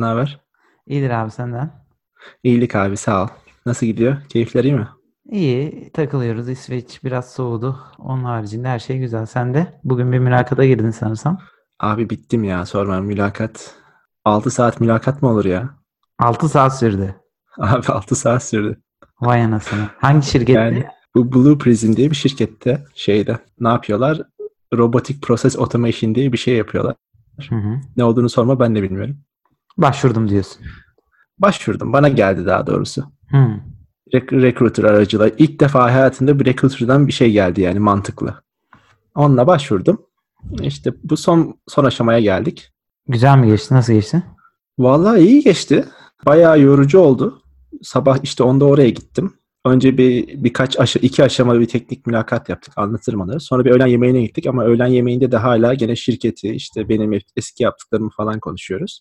[0.00, 0.40] Ne haber?
[0.86, 1.70] İyidir abi senden.
[2.42, 3.28] İyilik abi, sağ ol.
[3.66, 4.16] Nasıl gidiyor?
[4.28, 4.88] Keyifler iyi mi?
[5.30, 6.48] İyi, takılıyoruz.
[6.48, 7.78] İsveç biraz soğudu.
[7.98, 9.26] Onun haricinde her şey güzel.
[9.26, 11.38] Sen de bugün bir mülakata girdin sanırsam.
[11.80, 13.74] Abi bittim ya, sorma mülakat.
[14.24, 15.70] 6 saat mülakat mı olur ya?
[16.18, 17.14] 6 saat sürdü.
[17.58, 18.80] Abi 6 saat sürdü.
[19.20, 19.88] Vay anasını.
[19.98, 20.52] Hangi şirketti?
[20.52, 24.22] Yani bu Blue Prism diye bir şirkette şeyde ne yapıyorlar?
[24.74, 26.96] Robotic Process Automation diye bir şey yapıyorlar.
[27.48, 27.80] Hı hı.
[27.96, 29.16] Ne olduğunu sorma ben de bilmiyorum.
[29.78, 30.62] Başvurdum diyorsun.
[31.38, 31.92] Başvurdum.
[31.92, 33.04] Bana geldi daha doğrusu.
[33.30, 33.46] Hı.
[34.12, 35.36] Rec- recruiter aracılığıyla.
[35.38, 38.34] İlk defa hayatımda bir recruiter'dan bir şey geldi yani mantıklı.
[39.14, 40.02] Onunla başvurdum.
[40.62, 42.72] İşte bu son son aşamaya geldik.
[43.08, 43.74] Güzel mi geçti?
[43.74, 44.22] Nasıl geçti?
[44.78, 45.84] Vallahi iyi geçti.
[46.26, 47.42] Bayağı yorucu oldu.
[47.82, 49.34] Sabah işte onda oraya gittim.
[49.64, 52.72] Önce bir birkaç aşa, iki aşamalı bir teknik mülakat yaptık.
[52.76, 53.40] Anlatırım onları.
[53.40, 57.62] Sonra bir öğlen yemeğine gittik ama öğlen yemeğinde de hala gene şirketi, işte benim eski
[57.62, 59.00] yaptıklarımı falan konuşuyoruz.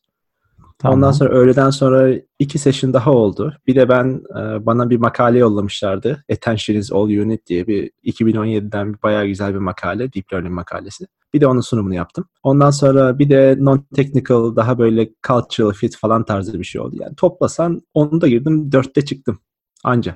[0.81, 0.97] Tamam.
[0.97, 3.57] Ondan sonra öğleden sonra iki session daha oldu.
[3.67, 6.25] Bir de ben e, bana bir makale yollamışlardı.
[6.31, 10.13] Attention is all you need diye bir 2017'den bayağı güzel bir makale.
[10.13, 11.07] Deep Learning makalesi.
[11.33, 12.25] Bir de onun sunumunu yaptım.
[12.43, 16.95] Ondan sonra bir de non-technical daha böyle cultural fit falan tarzı bir şey oldu.
[16.99, 19.39] Yani toplasan onu da girdim dörtte çıktım.
[19.83, 20.15] Anca.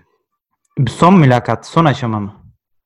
[0.89, 2.33] Son mülakat, son aşama mı?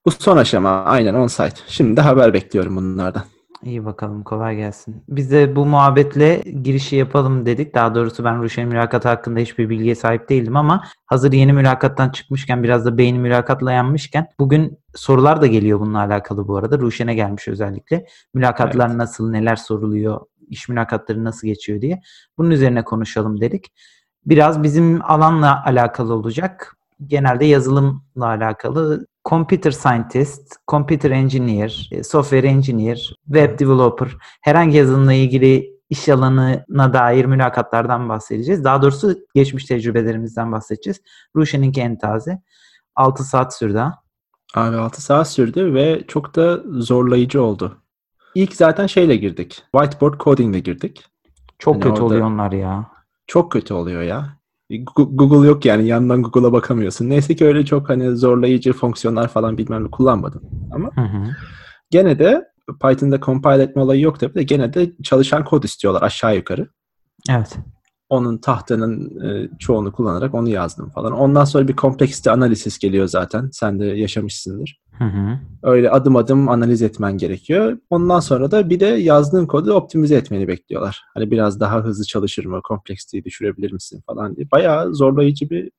[0.06, 1.56] Bu son aşama aynen on site.
[1.68, 3.24] Şimdi de haber bekliyorum bunlardan.
[3.68, 5.04] İyi bakalım kolay gelsin.
[5.10, 7.76] Biz de bu muhabbetle girişi yapalım dedik.
[7.76, 12.64] Daha doğrusu ben Ruşen mülakatı hakkında hiçbir bilgiye sahip değildim ama hazır yeni mülakattan çıkmışken
[12.64, 16.80] biraz da beyni mülakatla yanmışken bugün sorular da geliyor bununla alakalı bu arada.
[16.80, 18.06] Ruşen'e gelmiş özellikle.
[18.34, 18.98] Mülakatlar Evet.
[18.98, 22.02] nasıl, neler soruluyor, iş mülakatları nasıl geçiyor diye.
[22.38, 23.74] Bunun üzerine konuşalım dedik.
[24.26, 26.77] Biraz bizim alanla alakalı olacak.
[27.06, 34.10] Genelde yazılımla alakalı computer scientist, computer engineer, e, software engineer, web developer,
[34.42, 38.64] herhangi yazılımla ilgili iş alanına dair mülakatlardan bahsedeceğiz.
[38.64, 41.02] Daha doğrusu geçmiş tecrübelerimizden bahsedeceğiz.
[41.36, 42.42] Ruşen'inki en taze.
[42.96, 43.94] 6 saat sürdü ha.
[44.56, 47.82] Abi 6 saat sürdü ve çok da zorlayıcı oldu.
[48.36, 49.64] İlk zaten şeyle girdik.
[49.72, 51.06] Whiteboard coding ile girdik.
[51.60, 52.92] Çok Hani kötü oluyor onlar ya.
[53.28, 54.37] Çok kötü oluyor ya.
[54.96, 57.10] Google yok yani yandan Google'a bakamıyorsun.
[57.10, 60.42] Neyse ki öyle çok hani zorlayıcı fonksiyonlar falan bilmem ne kullanmadım.
[60.72, 61.28] Ama Hı hı.
[61.92, 62.48] gene de
[62.82, 66.68] Python'da compile etme olayı yok tabii de gene de çalışan kod istiyorlar aşağı yukarı.
[67.30, 67.58] Evet.
[68.10, 71.12] Onun tahtanın e, çoğunu kullanarak onu yazdım falan.
[71.14, 73.50] Ondan sonra bir complexity analisis geliyor zaten.
[73.52, 74.80] Sen de yaşamışsındır.
[74.98, 75.40] Hı hı.
[75.64, 77.78] Öyle adım adım analiz etmen gerekiyor.
[77.90, 81.04] Ondan sonra da bir de yazdığın kodu optimize etmeni bekliyorlar.
[81.14, 84.52] Hani biraz daha hızlı çalışır mı, kompleksiteyi düşürebilir misin falan diye.
[84.52, 85.72] Bayağı zorlayıcı bir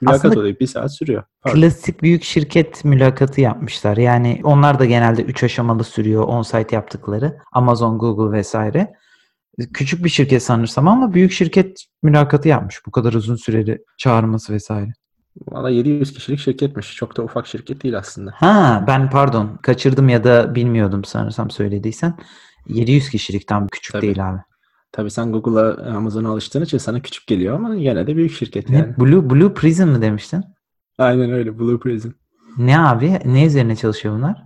[0.00, 0.56] mülakat Aslında- oluyor.
[0.60, 1.22] Bir saat sürüyor.
[1.42, 1.60] Pardon.
[1.60, 3.96] Klasik büyük şirket mülakatı yapmışlar.
[3.96, 7.36] Yani onlar da genelde 3 aşamalı sürüyor on-site yaptıkları.
[7.52, 8.92] Amazon, Google vesaire.
[9.74, 12.80] Küçük bir şirket sanırsam ama büyük şirket mülakatı yapmış.
[12.86, 14.92] Bu kadar uzun süreli çağırması vesaire.
[15.48, 16.96] Valla 700 kişilik şirketmiş.
[16.96, 18.32] Çok da ufak şirket değil aslında.
[18.36, 22.14] Ha ben pardon kaçırdım ya da bilmiyordum sanırsam söylediysen.
[22.68, 24.02] 700 kişilik tam küçük Tabii.
[24.02, 24.38] değil abi.
[24.92, 28.76] Tabii sen Google'a, Amazon'a alıştığın için sana küçük geliyor ama yine de büyük şirket Ne?
[28.76, 28.96] yani.
[28.98, 30.44] Blue, Blue Prism mi demiştin?
[30.98, 31.58] Aynen öyle.
[31.58, 32.08] Blue Prism.
[32.58, 33.18] Ne abi?
[33.24, 34.42] Ne üzerine çalışıyor bunlar?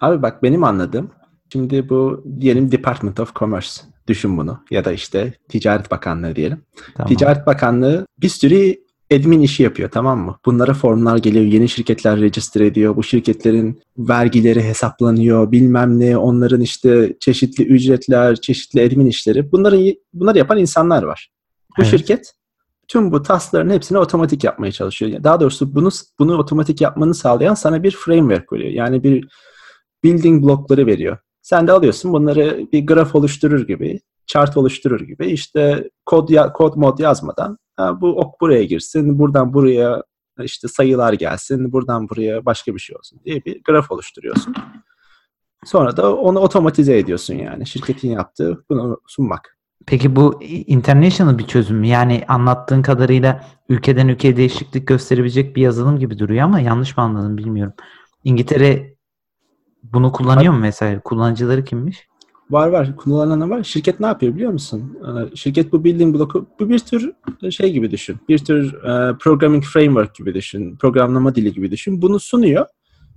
[0.00, 1.10] Abi bak benim anladığım
[1.52, 3.68] şimdi bu diyelim Department of Commerce
[4.08, 6.62] düşün bunu ya da işte Ticaret Bakanlığı diyelim.
[6.94, 7.08] Tamam.
[7.08, 8.76] Ticaret Bakanlığı bir sürü
[9.12, 10.38] admin işi yapıyor tamam mı?
[10.46, 12.96] Bunlara formlar geliyor, yeni şirketler register ediyor.
[12.96, 19.52] Bu şirketlerin vergileri hesaplanıyor, bilmem ne, onların işte çeşitli ücretler, çeşitli admin işleri.
[19.52, 21.30] Bunları bunları yapan insanlar var.
[21.78, 21.90] Bu Evet.
[21.90, 22.32] şirket
[22.88, 25.24] tüm bu taskların hepsini otomatik yapmaya çalışıyor.
[25.24, 28.70] Daha doğrusu bunu bunu otomatik yapmanı sağlayan sana bir framework veriyor.
[28.70, 29.28] Yani bir
[30.04, 31.18] building blokları veriyor.
[31.48, 36.76] Sen de alıyorsun bunları bir graf oluşturur gibi, chart oluşturur gibi işte kod ya, kod
[36.76, 37.58] mod yazmadan
[38.00, 40.02] bu ok buraya girsin, buradan buraya
[40.40, 44.54] işte sayılar gelsin, buradan buraya başka bir şey olsun diye bir graf oluşturuyorsun.
[45.64, 47.66] Sonra da onu otomatize ediyorsun yani.
[47.66, 49.58] Şirketin yaptığı bunu sunmak.
[49.86, 51.86] Peki bu international bir çözüm mü?
[51.86, 57.38] Yani anlattığın kadarıyla ülkeden ülkeye değişiklik gösterebilecek bir yazılım gibi duruyor ama yanlış mı anladım
[57.38, 57.72] bilmiyorum.
[58.24, 58.97] İngiltere
[59.82, 61.00] bunu kullanıyor mu mesela?
[61.00, 62.08] Kullanıcıları kimmiş?
[62.50, 62.96] Var var.
[62.96, 63.62] Kullananı var.
[63.62, 64.98] Şirket ne yapıyor biliyor musun?
[65.02, 67.12] Ee, Şirket bu building bloku bu bir tür
[67.50, 68.16] şey gibi düşün.
[68.28, 70.76] Bir tür e, programming framework gibi düşün.
[70.76, 72.02] Programlama dili gibi düşün.
[72.02, 72.66] Bunu sunuyor.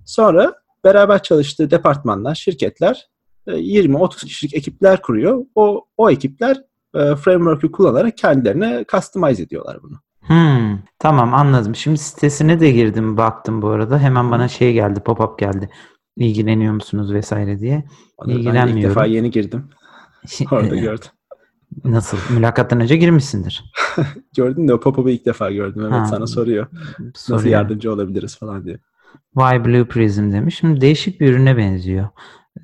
[0.05, 0.53] Sonra
[0.83, 3.07] beraber çalıştığı departmanlar, şirketler
[3.47, 5.45] e, 20-30 kişilik ekipler kuruyor.
[5.55, 6.57] O o ekipler
[6.95, 9.97] e, framework'ü kullanarak kendilerine customize ediyorlar bunu.
[10.21, 11.75] Hmm, tamam anladım.
[11.75, 13.99] Şimdi sitesine de girdim baktım bu arada.
[13.99, 15.69] Hemen bana şey geldi pop-up geldi.
[16.17, 17.83] İlgileniyor musunuz vesaire diye.
[18.21, 18.83] Ben de ilk İlgilenmiyorum.
[18.83, 19.69] defa yeni girdim.
[20.51, 21.07] Orada gördüm.
[21.83, 22.17] Nasıl?
[22.35, 23.63] Mülakattan önce girmişsindir.
[24.35, 25.81] Gördün de o pop-up'ı ilk defa gördüm.
[25.81, 26.05] Evet Ha.
[26.05, 26.67] sana soruyor.
[26.99, 27.51] Nasıl Soruyor.
[27.51, 28.77] yardımcı olabiliriz falan diye.
[29.37, 30.57] Why Blue Prism demiş.
[30.57, 32.07] Şimdi değişik bir ürüne benziyor.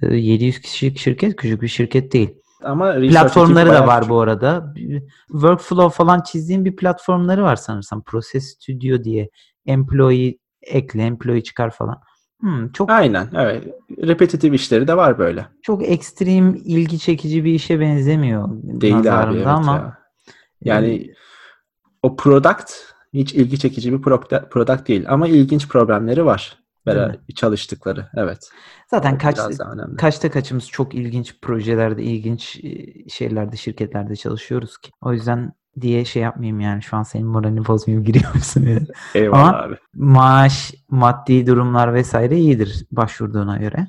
[0.02, 2.30] Ee, 700 kişilik şirket küçük bir şirket değil.
[2.64, 4.10] Ama Platformları da var küçük.
[4.12, 4.74] bu arada.
[5.28, 8.04] Workflow falan çizdiğim bir platformları var sanırsam.
[8.04, 9.30] Process Studio diye.
[9.66, 12.02] Employee ekle, employee çıkar falan.
[12.40, 13.64] Hmm, çok Aynen evet.
[13.98, 15.46] Repetitif işleri de var böyle.
[15.62, 19.98] çok ekstrem, ilgi çekici bir işe benzemiyor Değil abi evet ama ya.
[20.62, 21.14] Yani
[22.04, 22.72] o product
[23.14, 26.58] hiç ilgi çekici bir product, değil ama ilginç problemleri var.
[26.86, 28.08] Böyle çalıştıkları.
[28.16, 28.50] Evet.
[28.88, 29.38] zaten O kaç
[29.98, 34.92] kaçta kaçımız çok ilginç projelerde, ilginç e, şeylerde, şirketlerde çalışıyoruz ki.
[35.02, 38.62] O yüzden diye şey yapmayayım yani şu an senin moralini bozmayayım giriyormuşsun.
[38.62, 38.80] ya.
[39.16, 39.76] Eyvallah Ama- abi.
[39.96, 43.88] Maaş, maddi durumlar vesaire iyidir başvurduğuna göre.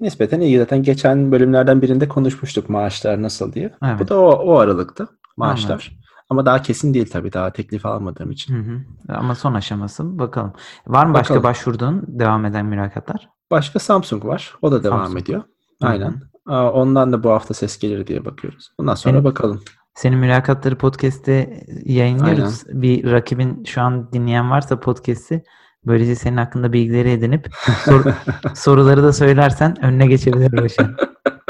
[0.00, 0.58] Nispeten iyi.
[0.58, 3.72] Zaten geçen bölümlerden birinde konuşmuştuk maaşlar nasıl diye.
[3.82, 4.08] Bu Evet.
[4.08, 5.92] da o, o aralıkta maaşlar.
[6.30, 7.32] Ama daha kesin değil tabii.
[7.32, 8.54] Daha teklif almadığım için.
[8.54, 8.80] Hı hı.
[9.18, 10.52] Ama son aşaması bakalım.
[10.86, 11.42] Var mı başka Bakalım.
[11.42, 13.28] başvurduğun devam eden mülakatlar?
[13.50, 14.54] Başka Samsung var.
[14.62, 15.22] O da devam Samsung.
[15.22, 15.42] ediyor.
[15.82, 15.90] Hı hı.
[15.90, 16.14] Aynen.
[16.46, 18.70] Aa, Ondan da bu hafta ses gelir diye bakıyoruz.
[18.80, 19.60] Bundan sonra Benim- bakalım.
[19.94, 22.62] Senin mülakatları podcast'te yayınlıyoruz.
[22.68, 25.44] Bir rakibin şu an dinleyen varsa podcast'i
[25.86, 27.48] böylece senin hakkında bilgileri edinip
[27.84, 28.14] sor-
[28.54, 30.96] soruları da söylersen önüne geçebilir Roşen.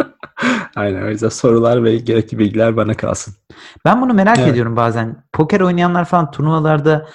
[0.77, 1.03] Aynen.
[1.03, 3.35] O yüzden sorular ve gerekli bilgiler bana kalsın.
[3.85, 4.49] Ben bunu merak Evet.
[4.49, 5.25] ediyorum bazen.
[5.33, 7.07] Poker oynayanlar falan turnuvalarda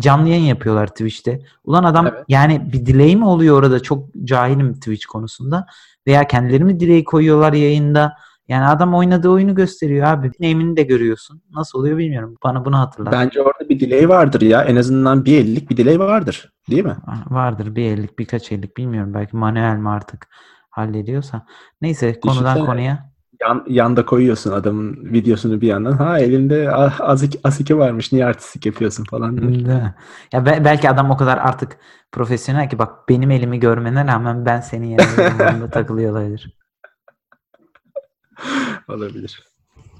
[0.00, 1.40] canlı yayın yapıyorlar Twitch'te.
[1.64, 2.24] Ulan adam Evet.
[2.28, 3.80] yani bir delay mi oluyor orada?
[3.80, 5.66] Çok cahilim Twitch konusunda.
[6.06, 8.12] Veya kendileri mi delay koyuyorlar yayında?
[8.50, 10.30] Yani adam oynadığı oyunu gösteriyor abi.
[10.40, 11.42] Name'ini de görüyorsun.
[11.54, 12.36] Nasıl oluyor bilmiyorum.
[12.44, 13.12] Bana bunu hatırlat.
[13.12, 14.62] Bence orada bir delay vardır ya.
[14.62, 16.52] En azından bir ellik bir delay vardır.
[16.70, 16.96] Değil mi?
[17.30, 19.14] Vardır bir ellik birkaç ellik bilmiyorum.
[19.14, 20.28] Belki manuel mi artık
[20.70, 21.46] hallediyorsa.
[21.80, 22.66] Neyse konudan Düşünsene.
[22.66, 23.10] konuya.
[23.40, 25.92] Yan, yanda koyuyorsun adamın videosunu bir yandan.
[25.92, 28.12] Ha elinde az az iki varmış.
[28.12, 29.36] Niye artistik yapıyorsun falan?
[30.32, 31.76] Ya be- belki adam o kadar artık
[32.12, 36.59] profesyonel ki bak benim elimi görmene rağmen ben senin yerine takılıyor olabilir.
[38.88, 39.42] Olabilir.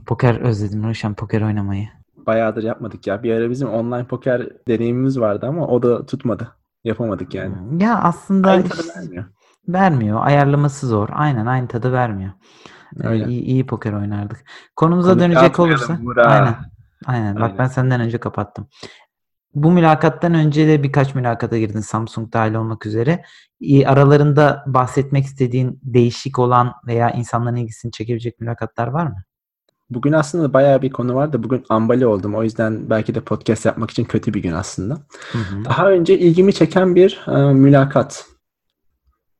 [0.07, 1.89] Poker özledim Ruşen poker oynamayı.
[2.27, 3.23] Bayağıdır yapmadık ya.
[3.23, 6.57] Bir ara bizim online poker deneyimimiz vardı ama o da tutmadı.
[6.85, 7.83] Yapamadık yani.
[7.83, 9.25] Ya aslında Aynı tadı vermiyor.
[9.69, 10.19] vermiyor.
[10.23, 11.09] Ayarlaması zor.
[11.13, 12.31] Aynen aynı tadı vermiyor.
[13.03, 13.27] Ee, Öyle.
[13.27, 14.45] iyi, iyi poker oynardık.
[14.77, 15.99] Konumuza Konuyu dönecek olursa.
[16.03, 16.27] Burak.
[16.27, 16.55] Aynen.
[17.07, 17.35] Aynen.
[17.37, 17.59] Bak Aynen.
[17.59, 18.69] ben senden önce kapattım.
[19.55, 23.25] Bu mülakattan önce de birkaç mülakata girdin Samsung dahil olmak üzere.
[23.87, 29.17] Aralarında bahsetmek istediğin değişik olan veya insanların ilgisini çekebilecek mülakatlar var mı?
[29.91, 32.35] Bugün aslında bayağı bir konu var da bugün ambali oldum.
[32.35, 34.95] O yüzden belki de podcast yapmak için kötü bir gün aslında.
[35.33, 35.65] Hı hı.
[35.65, 38.27] Daha önce ilgimi çeken bir e, mülakat.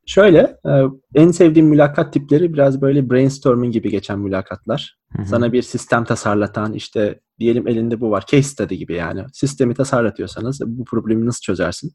[0.05, 0.71] Şöyle, e,
[1.15, 4.97] en sevdiğim mülakat tipleri biraz böyle brainstorming gibi geçen mülakatlar.
[5.15, 5.25] Hı hı.
[5.25, 9.25] Sana bir sistem tasarlatan, işte diyelim elinde bu var, case study gibi yani.
[9.33, 11.91] Sistemi tasarlatıyorsanız bu problemi nasıl çözersin?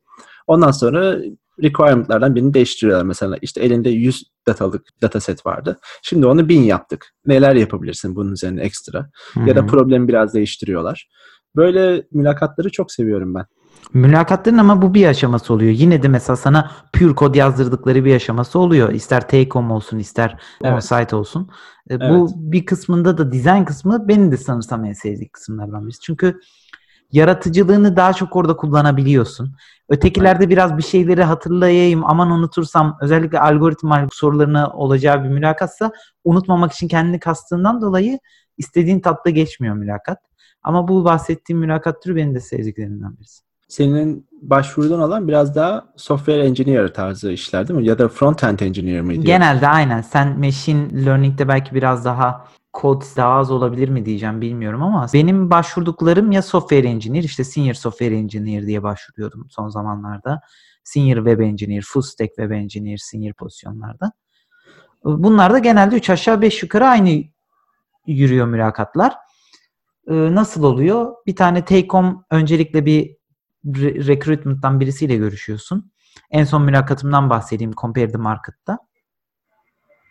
[0.46, 1.19] Ondan sonra
[1.62, 3.06] requirement'lardan birini değiştiriyorlar.
[3.06, 5.79] Mesela işte elinde 100 datalık dataset vardı.
[6.03, 7.06] Şimdi onu 1000 yaptık.
[7.26, 9.10] Neler yapabilirsin bunun üzerine ekstra?
[9.34, 11.08] Hı Ya da problemi biraz değiştiriyorlar.
[11.56, 13.44] Böyle mülakatları çok seviyorum ben.
[13.95, 15.73] Mülakatların ama bu bir aşaması oluyor.
[15.73, 18.93] Yine de mesela sana pure kod yazdırdıkları bir aşaması oluyor.
[18.93, 20.75] İster take home olsun ister Evet.
[20.75, 21.51] on-site olsun.
[21.91, 26.01] E, Bu bir kısmında da design kısmı benim de sanırsam en sevdiğim kısımlardan birisi.
[26.01, 26.41] Çünkü
[27.13, 29.55] yaratıcılığını daha çok orada kullanabiliyorsun.
[29.89, 35.93] Ötekilerde biraz bir şeyleri hatırlayayım aman unutursam özellikle algoritma sorularına olacağı bir mülakatsa
[36.25, 38.19] unutmamak için kendini kastığından dolayı
[38.59, 40.19] istediğin tatlı geçmiyor mülakat.
[40.63, 43.47] Ama bu bahsettiğim mülakat türü benim de sevdiklerimden birisi.
[43.69, 47.87] Senin başvurduğun alan biraz daha software engineer tarzı işler değil mi?
[47.87, 49.27] Ya da front-end engineer miydi?
[49.27, 50.01] Genelde aynen.
[50.01, 55.51] Sen machine learning'de belki biraz daha kod daha az olabilir mi diyeceğim bilmiyorum ama benim
[55.51, 60.41] başvurduklarım ya software engineer işte senior software engineer diye başvuruyordum son zamanlarda.
[60.85, 64.13] Senior web engineer, full stack web engineer, senior pozisyonlarda.
[65.05, 67.25] Bunlar da genelde 3 aşağı 5 yukarı aynı
[68.06, 69.15] yürüyor mülakatlar.
[70.08, 71.15] Ee, Nasıl oluyor?
[71.27, 73.16] Bir tane take home öncelikle bir
[73.67, 75.91] re- recruitment'tan birisiyle görüşüyorsun.
[76.31, 78.79] En son mülakatımdan bahsedeyim Compare the Market'ta.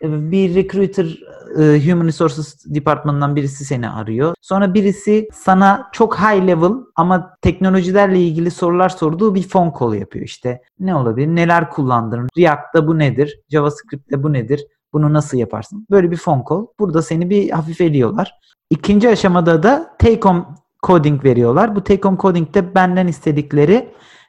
[0.02, 1.18] Ee, Bir recruiter
[1.58, 4.34] e, Human Resources Department'dan birisi seni arıyor.
[4.40, 10.24] Sonra birisi sana çok high level ama teknolojilerle ilgili sorular sorduğu bir phone call yapıyor.
[10.24, 11.26] İşte ne olabilir?
[11.26, 12.28] Neler kullandın?
[12.38, 13.40] React'ta bu nedir?
[13.48, 14.66] JavaScript'te bu nedir?
[14.92, 15.86] Bunu nasıl yaparsın?
[15.90, 16.66] Böyle bir phone call.
[16.78, 18.34] Burada seni bir hafif eliyorlar.
[18.70, 20.44] İkinci aşamada da take home
[20.86, 21.76] coding veriyorlar.
[21.76, 23.88] Bu take home coding'de benden istedikleri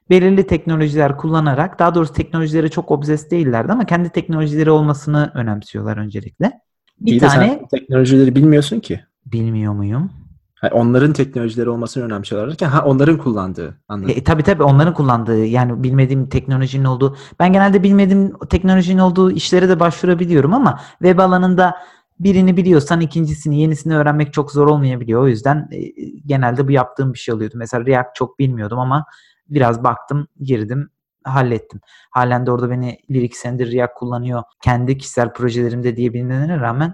[0.09, 6.51] belirli teknolojiler kullanarak daha doğrusu teknolojilere çok obses değillerdi ama kendi teknolojileri olmasını önemsiyorlar öncelikle.
[6.99, 8.99] Bir İyi tane sen teknolojileri bilmiyorsun ki.
[9.25, 10.11] bilmiyor muyum?
[10.55, 14.13] Ha, onların teknolojileri olmasını önemsiyorlarken ha onların kullandığı anladım.
[14.17, 19.69] E, tabii tabii onların kullandığı yani bilmediğim teknolojinin olduğu ben genelde bilmediğim teknolojinin olduğu işlere
[19.69, 21.75] de başvurabiliyorum ama web alanında
[22.19, 25.21] birini biliyorsan ikincisini yenisini öğrenmek çok zor olmayabiliyor.
[25.21, 25.79] O yüzden e,
[26.25, 27.55] genelde bu yaptığım bir şey oluyordu.
[27.57, 29.05] Mesela React çok bilmiyordum ama
[29.49, 30.89] biraz baktım girdim
[31.23, 31.79] hallettim.
[32.11, 34.43] Halen de orada beni bir iki senedir React kullanıyor.
[34.63, 36.93] Kendi kişisel projelerimde diye bilmelerine rağmen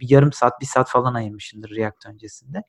[0.00, 2.62] yarım saat bir saat falan ayırmışımdır React öncesinde.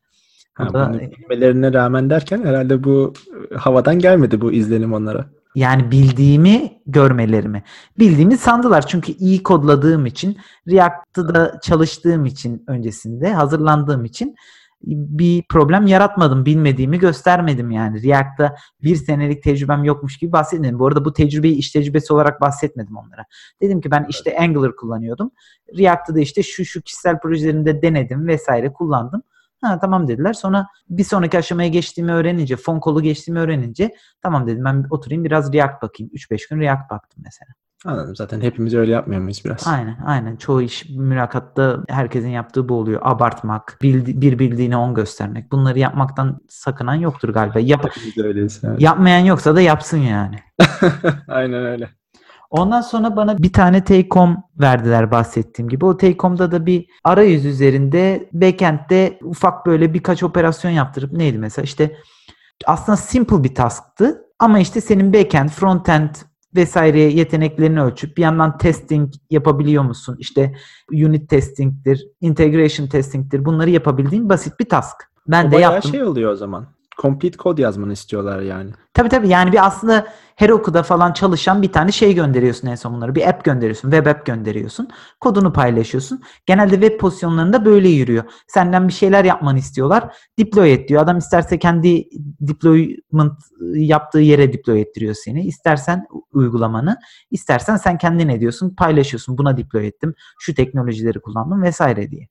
[0.53, 3.13] Ha, Bu da- bunu bilmelerine rağmen derken herhalde bu
[3.51, 5.29] e, havadan gelmedi bu izlenim onlara.
[5.55, 7.63] Yani bildiğimi görmelerimi.
[7.99, 14.35] Bildiğimi sandılar çünkü iyi kodladığım için, React'ta çalıştığım için öncesinde, hazırlandığım için
[14.83, 16.45] bir problem yaratmadım.
[16.45, 18.03] Bilmediğimi göstermedim yani.
[18.03, 20.79] React'ta bir senelik tecrübem yokmuş gibi bahsetmedim.
[20.79, 23.25] Bu arada bu tecrübeyi iş tecrübesi olarak bahsetmedim onlara.
[23.61, 25.31] Dedim ki ben işte Angular kullanıyordum.
[25.77, 29.23] React'ta da işte şu şu kişisel projelerimde denedim vesaire kullandım.
[29.61, 30.33] Ha tamam dediler.
[30.33, 35.53] Sonra bir sonraki aşamaya geçtiğimi öğrenince, phone call'u geçtiğimi öğrenince tamam dedim ben oturayım biraz
[35.53, 36.11] React bakayım.
[36.13, 37.49] 3-5 gün React baktım mesela.
[37.85, 38.15] Anladım.
[38.15, 39.67] Zaten hepimiz öyle yapmıyor muyuz biraz?
[39.67, 40.35] Aynen aynen.
[40.35, 43.01] Çoğu iş mülakatta herkesin yaptığı bu oluyor.
[43.03, 45.51] Abartmak, bildi- bir bildiğini on göstermek.
[45.51, 47.59] Bunları yapmaktan sakınan yoktur galiba.
[47.59, 47.85] Yap
[48.23, 48.61] öyleyiz.
[48.63, 48.81] evet.
[48.81, 50.35] yapmayan yoksa da yapsın yani.
[51.27, 51.89] Aynen öyle.
[52.51, 55.85] Ondan sonra bana bir tane take-home verdiler bahsettiğim gibi.
[55.85, 61.97] O take-home'da da bir arayüz üzerinde backend'de ufak böyle birkaç operasyon yaptırıp neydi mesela işte
[62.65, 66.15] aslında simple bir tasktı ama işte senin backend, frontend
[66.55, 70.15] vesaire yeteneklerini ölçüp bir yandan testing yapabiliyor musun?
[70.19, 70.55] İşte
[70.91, 73.45] unit testing'tir, integration testing'tir.
[73.45, 74.97] Bunları yapabildiğin basit bir task.
[75.27, 75.91] Ben O de yaptım.
[75.91, 76.67] şey oluyor o zaman.
[77.01, 78.71] Complete kod yazmanı istiyorlar yani.
[78.93, 83.15] Tabii tabii yani bir aslında Heroku'da falan çalışan bir tane şey gönderiyorsun en son bunları.
[83.15, 83.91] Bir app gönderiyorsun.
[83.91, 84.87] Web app gönderiyorsun.
[85.19, 86.21] Kodunu paylaşıyorsun.
[86.45, 88.23] Genelde web pozisyonlarında böyle yürüyor.
[88.47, 90.15] Senden bir şeyler yapmanı istiyorlar.
[90.39, 91.01] Deploy et diyor.
[91.01, 93.33] Adam isterse kendi deployment
[93.73, 95.45] yaptığı yere deploy ettiriyor seni.
[95.45, 96.97] İstersen uygulamanı.
[97.31, 98.75] istersen sen kendin ediyorsun.
[98.75, 99.37] Paylaşıyorsun.
[99.37, 100.13] Buna deploy ettim.
[100.39, 102.27] Şu teknolojileri kullandım vesaire diye.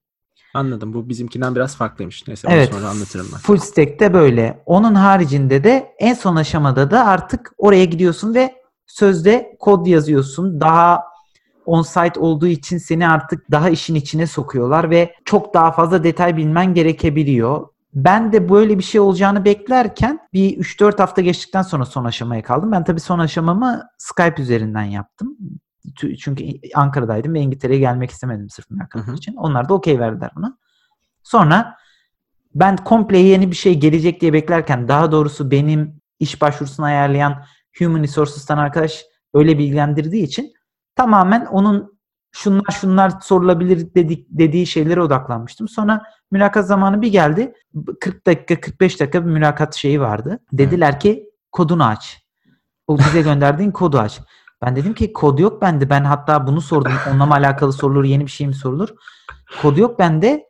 [0.54, 0.94] Anladım.
[0.94, 2.28] Bu bizimkinden biraz farklıymış.
[2.28, 2.70] Neyse Evet.
[2.74, 3.38] sonra anlatırım ben.
[3.38, 4.62] Full stack'te böyle.
[4.66, 8.54] Onun haricinde de en son aşamada da artık oraya gidiyorsun ve
[8.86, 10.60] sözde kod yazıyorsun.
[10.60, 11.02] Daha
[11.66, 16.74] on-site olduğu için seni artık daha işin içine sokuyorlar ve çok daha fazla detay bilmen
[16.74, 17.66] gerekebiliyor.
[17.94, 22.72] Ben de böyle bir şey olacağını beklerken bir 3-4 hafta geçtikten sonra son aşamaya kaldım.
[22.72, 25.36] Ben tabii son aşamamı Skype üzerinden yaptım.
[25.96, 26.44] Çünkü
[26.74, 29.34] Ankara'daydım ve İngiltere'ye gelmek istemedim sırf mülakat için.
[29.36, 30.58] Onlar da okey verdiler buna.
[31.22, 31.76] Sonra
[32.54, 37.44] ben komple yeni bir şey gelecek diye beklerken daha doğrusu benim iş başvurusunu ayarlayan
[37.78, 40.52] Human Resources'tan arkadaş öyle bilgilendirdiği için
[40.96, 42.00] tamamen onun
[42.32, 45.68] şunlar şunlar sorulabilir dedik, dediği şeylere odaklanmıştım.
[45.68, 47.52] Sonra mülakat zamanı bir geldi.
[48.00, 50.38] 40 dakika 45 dakika bir mülakat şeyi vardı.
[50.52, 52.26] Dediler ki kodunu aç.
[52.86, 54.20] O bize gönderdiğin kodu aç.
[54.62, 55.90] Ben dedim ki kod yok bende.
[55.90, 56.92] Ben hatta bunu sordum.
[57.10, 58.88] Onunla mı alakalı sorulur, yeni bir şey mi sorulur?
[59.62, 60.46] Kod yok bende.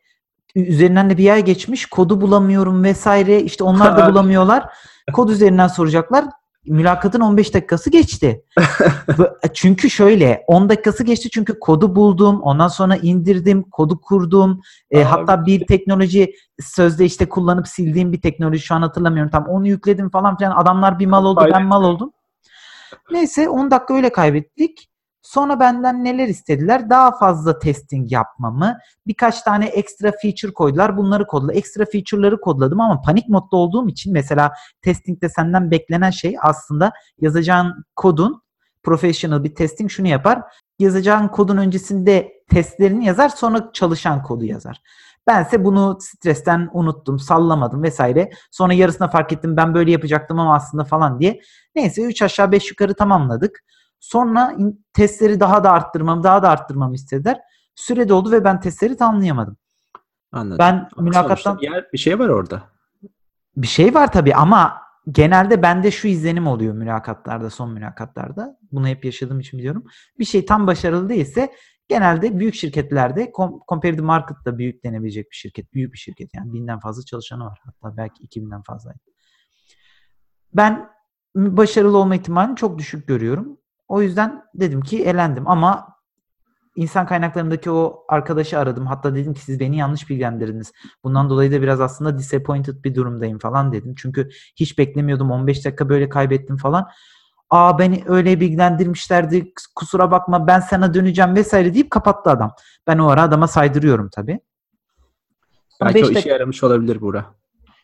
[0.55, 1.85] Üzerinden de bir ay geçmiş.
[1.85, 3.41] Kodu bulamıyorum vesaire.
[3.41, 4.65] İşte onlar da bulamıyorlar.
[5.13, 6.25] Kod üzerinden soracaklar.
[6.65, 8.43] Mülakatın 15 dakikası geçti.
[9.19, 12.41] Ve- çünkü şöyle 10 dakikası geçti çünkü kodu buldum.
[12.41, 14.61] Ondan sonra indirdim, kodu kurdum.
[14.91, 19.31] E, hatta bir teknoloji sözde işte kullanıp sildiğim bir teknoloji şu an hatırlamıyorum.
[19.31, 20.51] Tam onu yükledim falan filan.
[20.51, 22.11] Adamlar bir mal oldu, ben mal oldum.
[23.11, 24.87] Neyse 10 dakika öyle kaybettik.
[25.21, 26.89] Sonra benden neler istediler?
[26.89, 28.77] Daha fazla testing yapmamı.
[29.07, 30.97] Birkaç tane ekstra feature koydular.
[30.97, 31.53] Bunları kodla.
[31.53, 37.85] Ekstra feature'ları kodladım ama panik modda olduğum için mesela testingde senden beklenen şey aslında yazacağın
[37.95, 38.41] kodun
[38.83, 40.41] professional bir testing şunu yapar.
[40.79, 44.81] Yazacağın kodun öncesinde testlerini yazar sonra çalışan kodu yazar.
[45.27, 48.29] Bense bunu stresten unuttum, sallamadım vesaire.
[48.51, 51.41] Sonra yarısına fark ettim ben böyle yapacaktım ama aslında falan diye.
[51.75, 53.63] Neyse 3 aşağı 5 yukarı tamamladık.
[53.99, 54.55] Sonra
[54.93, 57.39] testleri daha da arttırmam, daha da arttırmamı istediler.
[57.75, 59.57] Süre doldu ve ben testleri tamamlayamadım.
[60.31, 60.57] Anladım.
[60.59, 62.63] Ben Ama mülakattan bir, yer, bir şey var orada.
[63.57, 68.57] bir şey var tabii ama genelde bende şu izlenim oluyor mülakatlarda, son mülakatlarda.
[68.71, 69.83] Bunu hep yaşadığım için biliyorum.
[70.19, 71.51] Bir şey tam başarılı değilse
[71.91, 75.73] genelde büyük şirketlerde Com- Comparative Market'ta büyük denebilecek bir şirket.
[75.73, 77.59] Büyük bir şirket yani binden fazla çalışanı var.
[77.63, 78.93] Hatta belki 2000'den fazla.
[80.53, 80.89] Ben
[81.35, 83.57] başarılı olma ihtimalini çok düşük görüyorum.
[83.87, 85.95] O yüzden dedim ki elendim ama
[86.75, 88.85] insan kaynaklarındaki o arkadaşı aradım.
[88.87, 90.71] Hatta dedim ki siz beni yanlış bilgilendirdiniz.
[91.03, 93.95] Bundan dolayı da biraz aslında disappointed bir durumdayım falan dedim.
[93.97, 95.31] Çünkü hiç beklemiyordum.
[95.31, 96.87] 15 dakika böyle kaybettim falan.
[97.51, 102.51] Aa beni öyle bilgilendirmişlerdi kusura bakma ben sana döneceğim vesaire deyip kapattı adam.
[102.87, 104.39] Ben o ara adama saydırıyorum tabii.
[105.81, 107.25] Belki Beş o işe dak- yaramış olabilir Buğra.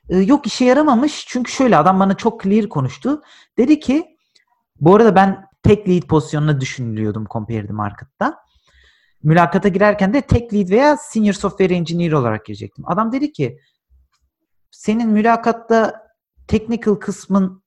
[0.09, 3.21] Ee, yok işe yaramamış çünkü şöyle adam bana çok clear konuştu.
[3.57, 4.17] Dedi ki
[4.81, 8.39] bu arada ben tek lead pozisyonuna düşünülüyordum Compared Market'ta.
[9.24, 12.83] Mülakata girerken de tek lead veya senior software engineer olarak girecektim.
[12.88, 13.59] Adam dedi ki
[14.71, 16.07] senin mülakatta
[16.47, 17.63] technical kısmın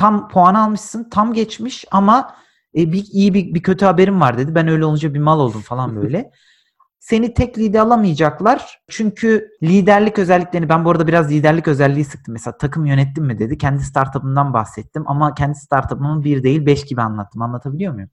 [0.00, 2.34] tam puan almışsın, tam geçmiş ama
[2.76, 4.54] e, bir iyi bir, bir kötü haberim var dedi.
[4.54, 6.30] Ben öyle olunca bir mal oldum falan böyle.
[7.00, 8.80] Seni tek lead'e alamayacaklar.
[8.88, 12.32] Çünkü liderlik özelliklerini ben bu arada biraz liderlik özelliği sıktım.
[12.32, 13.58] Mesela takım yönettim mi dedi.
[13.58, 17.42] Kendi startup'ımdan bahsettim ama kendi startup'ımın bir değil beş gibi anlattım.
[17.42, 18.10] Anlatabiliyor muyum?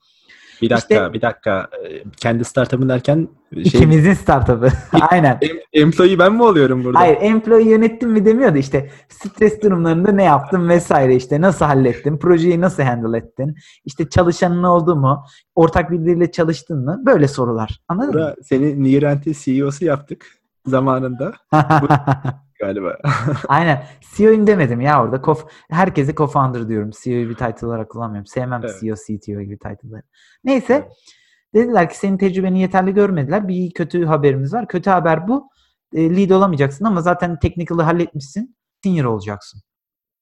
[0.62, 1.68] Bir dakika, İşte- bir dakika.
[2.18, 4.70] Kendi startup'ın derken şey, İkimizin startup'ı.
[5.12, 5.38] Aynen.
[5.42, 7.00] em- employee ben mi oluyorum burada?
[7.00, 12.62] Hayır employee yönettim mi demiyordu işte stres durumlarında ne yaptın vesaire işte nasıl hallettin, projeyi
[12.62, 18.14] nasıl handle ettin, işte çalışanın oldu mu, ortak birileriyle çalıştın mı böyle sorular anladın mı?
[18.14, 20.26] Buğra, seni Nirent'i CEO'su yaptık
[20.66, 21.32] zamanında
[22.60, 22.98] galiba.
[23.48, 23.84] Aynen
[24.16, 28.76] CEO'yum demedim ya orada Kof herkese co-founder diyorum CEO'yu bir title olarak kullanmıyorum sevmem Evet.
[28.80, 30.04] CEO, CTO gibi title'ları.
[30.44, 30.90] Neyse
[31.54, 35.50] dediler ki senin tecrübeni yeterli görmediler bir kötü haberimiz var kötü haber bu
[35.94, 39.62] E, lead olamayacaksın ama zaten technical'ı halletmişsin senior olacaksın.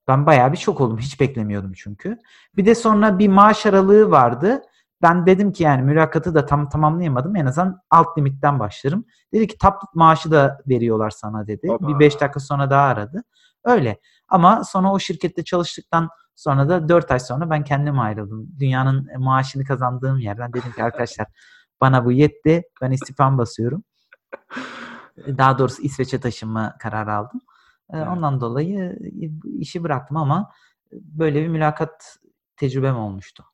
[0.07, 0.97] Ben bayağı bir şok oldum.
[0.97, 2.17] Hiç beklemiyordum çünkü.
[2.57, 4.61] Bir de sonra bir maaş aralığı vardı.
[5.01, 7.35] Ben dedim ki yani mülakatı da tam tamamlayamadım.
[7.35, 9.05] En azından alt limitten başlarım.
[9.33, 11.71] Dedi ki top maaşı da veriyorlar sana dedi.
[11.71, 11.87] Oba.
[11.87, 13.23] Bir 5 dakika sonra daha aradı.
[13.63, 13.99] Öyle.
[14.27, 18.47] Ama sonra o şirkette çalıştıktan sonra da 4 ay sonra ben kendim ayrıldım.
[18.59, 21.27] Dünyanın maaşını kazandığım yerden dedim ki arkadaşlar
[21.81, 22.63] bana bu yetti.
[22.81, 23.83] Ben istifam basıyorum.
[25.17, 27.41] Daha doğrusu İsveç'e taşınma kararı aldım.
[27.93, 28.07] Ee, Evet.
[28.07, 30.51] Ondan dolayı e, işi bıraktım ama
[30.91, 32.17] böyle bir mülakat
[32.57, 33.45] tecrübem olmuştu.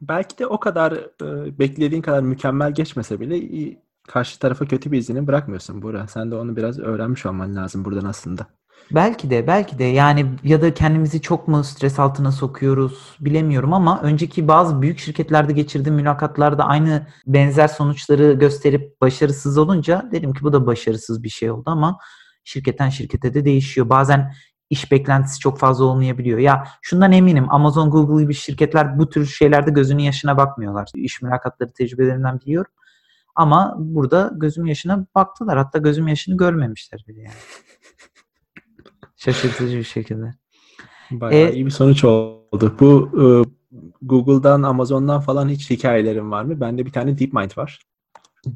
[0.00, 4.98] Belki de o kadar e, beklediğin kadar mükemmel geçmese bile iyi- karşı tarafa kötü bir
[4.98, 6.06] izlenim bırakmıyorsun Buğra.
[6.06, 8.46] Sen de onu biraz öğrenmiş olman lazım buradan aslında.
[8.90, 14.00] Belki de belki de yani ya da kendimizi çok mu stres altına sokuyoruz bilemiyorum ama
[14.02, 20.52] önceki bazı büyük şirketlerde geçirdiğim mülakatlarda aynı benzer sonuçları gösterip başarısız olunca dedim ki bu
[20.52, 21.98] da başarısız bir şey oldu ama
[22.44, 23.88] şirketten şirkete de değişiyor.
[23.88, 24.32] Bazen
[24.70, 26.38] iş beklentisi çok fazla olmayabiliyor.
[26.38, 30.90] Ya şundan eminim Amazon, Google gibi şirketler bu tür şeylerde gözünün yaşına bakmıyorlar.
[30.94, 32.72] İş mülakatları tecrübelerinden biliyorum.
[33.34, 35.58] Ama burada gözüm yaşına baktılar.
[35.58, 37.34] Hatta gözüm yaşını görmemişler bile yani.
[39.16, 40.34] Şaşırtıcı bir şekilde.
[41.10, 42.74] Bayağı E- iyi bir sonuç oldu.
[42.80, 43.24] Bu e,
[44.02, 46.60] Google'dan, Amazon'dan falan hiç hikayelerin var mı?
[46.60, 47.80] Bende bir tane DeepMind var.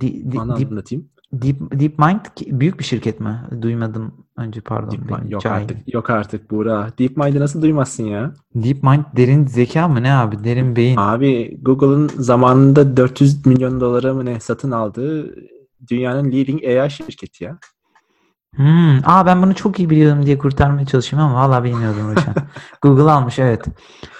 [0.00, 1.11] Di- di- Onu Deep, anlatayım.
[1.32, 3.40] Deep, DeepMind büyük bir şirket mi?
[3.62, 4.90] Duymadım önce pardon.
[4.90, 5.76] DeepMind yok cahilim.
[5.76, 5.94] artık.
[5.94, 6.88] Yok artık Buğra.
[6.98, 8.34] DeepMind'i nasıl duymazsın ya?
[8.54, 10.44] DeepMind derin zeka mı ne abi?
[10.44, 10.96] Derin beyin.
[10.96, 15.34] Abi Google'ın zamanında 400 milyon dolara mı ne satın aldığı
[15.90, 17.58] dünyanın leading AI şirketi ya.
[18.56, 18.98] Hmm.
[19.04, 22.34] Aa ben bunu çok iyi biliyorum diye kurtarmaya çalışıyorum ama valla bilmiyordum Ruşen.
[22.82, 23.64] Google almış evet.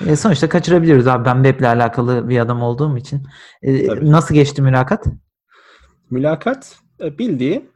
[0.07, 1.25] E, sonuçta kaçırabiliyoruz abi.
[1.25, 3.23] Ben weble alakalı bir adam olduğum için.
[3.63, 4.11] E, Tabii.
[4.11, 5.05] nasıl geçti mülakat?
[6.11, 7.71] Mülakat bildiğin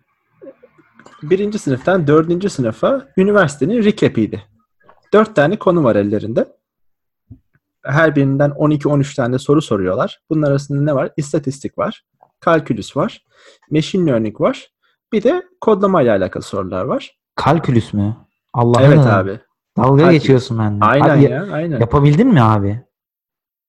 [1.22, 4.42] birinci sınıftan dördüncü sınıfa üniversitenin recap'iydi.
[5.12, 6.56] Dört tane konu var ellerinde.
[7.82, 10.20] Her birinden 12-13 tane soru soruyorlar.
[10.30, 11.10] Bunun arasında ne var?
[11.16, 12.04] İstatistik var,
[12.40, 13.24] kalkülüs var,
[13.70, 14.70] machine learning var.
[15.12, 17.18] Bir de kodlamayla alakalı sorular var.
[17.34, 18.16] Kalkülüs mü?
[18.52, 18.84] Allah'ım.
[18.84, 19.40] Evet abi.
[19.76, 20.22] Dalga Kalkülüs.
[20.22, 20.86] geçiyorsun benden.
[20.86, 21.80] Aynen Abi, ya, aynen.
[21.80, 22.80] Yapabildin mi abi?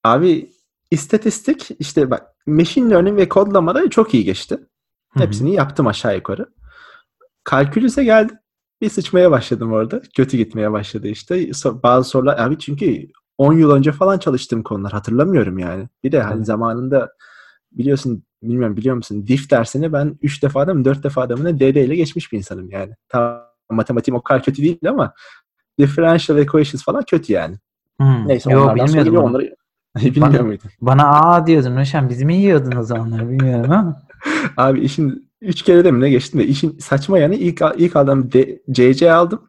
[0.04, 0.50] Abi
[0.92, 4.58] istatistik işte bak machine learning ve kodlamada çok iyi geçti.
[5.18, 6.46] Hepsini yaptım aşağı yukarı.
[7.44, 8.38] Kalkülüse geldim.
[8.82, 10.02] Bir sıçmaya başladım orada.
[10.16, 11.50] Kötü gitmeye başladı işte.
[11.66, 15.88] Bazı sorular abi çünkü 10 yıl önce falan çalıştığım konular hatırlamıyorum yani.
[16.04, 17.10] Bir de hani zamanında
[17.72, 21.44] biliyorsun bilmiyorum biliyor musun diff dersini ben 3 defa da mı 4 defa da mı
[21.44, 22.94] ne DD ile geçmiş bir insanım yani.
[23.10, 25.14] Tamam matematiğim o kadar kötü değil ama
[25.80, 27.58] differential equations falan kötü yani.
[27.98, 28.28] Hmm.
[28.28, 29.56] Neyse Yo, onlardan sonra onları
[29.96, 30.72] bilmiyor Bana- muydun?
[30.82, 32.10] Bana aa diyordun Ruşen.
[32.10, 34.02] Bizi mi yiyordun o zamanlar bilmiyorum ama.
[34.58, 38.32] Abi işin üç kere de mi ne geçtim de işin saçma yanı ilk ilk aldığım
[38.32, 39.42] D- CC aldım.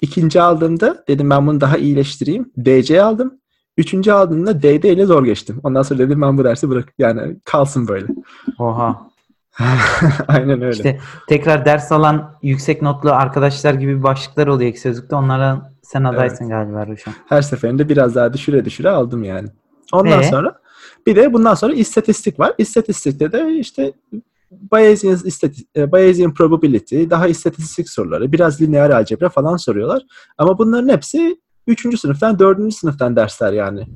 [0.00, 2.52] İkinci aldığımda dedim ben bunu daha iyileştireyim.
[2.64, 3.34] DC aldım.
[3.76, 5.60] Üçüncü aldığımda DD ile zor geçtim.
[5.62, 6.92] Ondan sonra dedim ben bu dersi bırak.
[6.98, 8.06] Yani kalsın böyle.
[8.58, 9.08] Oha.
[10.28, 10.70] Aynen öyle.
[10.70, 10.98] İşte
[11.28, 15.16] tekrar ders alan yüksek notlu arkadaşlar gibi başlıklar oluyor ek sözlükte.
[15.16, 17.14] Onlara sen adaysın galiba Ruşen.
[17.28, 19.48] Her seferinde biraz daha düşüre düşüre aldım yani.
[19.92, 20.24] Ondan Ee?
[20.24, 20.58] sonra
[21.08, 22.54] bir de bundan sonra istatistik var.
[22.58, 23.92] İstatistikte de işte
[24.50, 25.18] Bayesian,
[25.76, 30.02] e, Bayesian probability, daha istatistik soruları, biraz lineer algebra falan soruyorlar.
[30.38, 33.86] Ama bunların hepsi üçüncü sınıftan dördüncü sınıftan dersler yani.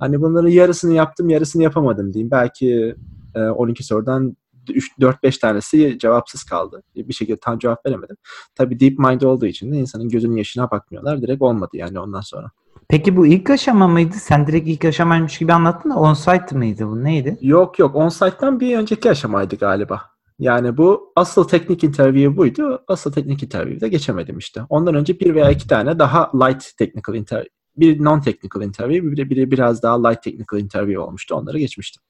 [0.00, 2.30] Hani bunların yarısını yaptım yarısını yapamadım diyeyim.
[2.30, 2.94] Belki
[3.34, 6.82] e, 12 sorudan 4-5 tanesi cevapsız kaldı.
[6.96, 8.16] Bir şekilde tam cevap veremedim.
[8.54, 11.22] Tabii deep mind olduğu için de insanın gözünün yaşına bakmıyorlar.
[11.22, 12.50] Direkt olmadı yani ondan sonra.
[12.92, 14.14] Peki bu ilk aşama mıydı?
[14.14, 17.04] Sen direkt ilk aşamaymış gibi anlattın da on-site mıydı bu?
[17.04, 17.38] Neydi?
[17.40, 20.02] Yok yok on-site'dan bir önceki aşamaydı galiba.
[20.38, 22.84] Yani bu asıl teknik interview buydu.
[22.88, 24.60] Asıl teknik interview'de geçemedim işte.
[24.68, 29.30] Ondan önce bir veya iki tane daha light technical interview, bir non-technical interview, bir de
[29.30, 31.34] biri biraz daha light technical interview olmuştu.
[31.34, 32.02] Onları geçmiştim.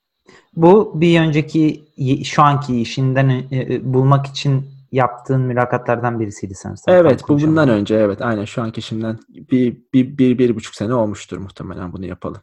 [0.56, 1.84] Bu bir önceki
[2.24, 6.94] şu anki işinden e, e, bulmak için yaptığın mülakatlardan birisiydi sanırsam.
[6.94, 10.94] Evet bu bundan önce evet aynen şu anki işimden bir, bir, bir, bir buçuk sene
[10.94, 12.40] olmuştur muhtemelen bunu yapalım.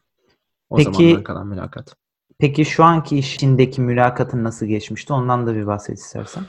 [0.69, 1.95] O Peki, zamandan kalan mülakat.
[2.39, 5.13] Peki şu anki işindeki mülakatın nasıl geçmişti?
[5.13, 6.43] Ondan da bir bahset istersen.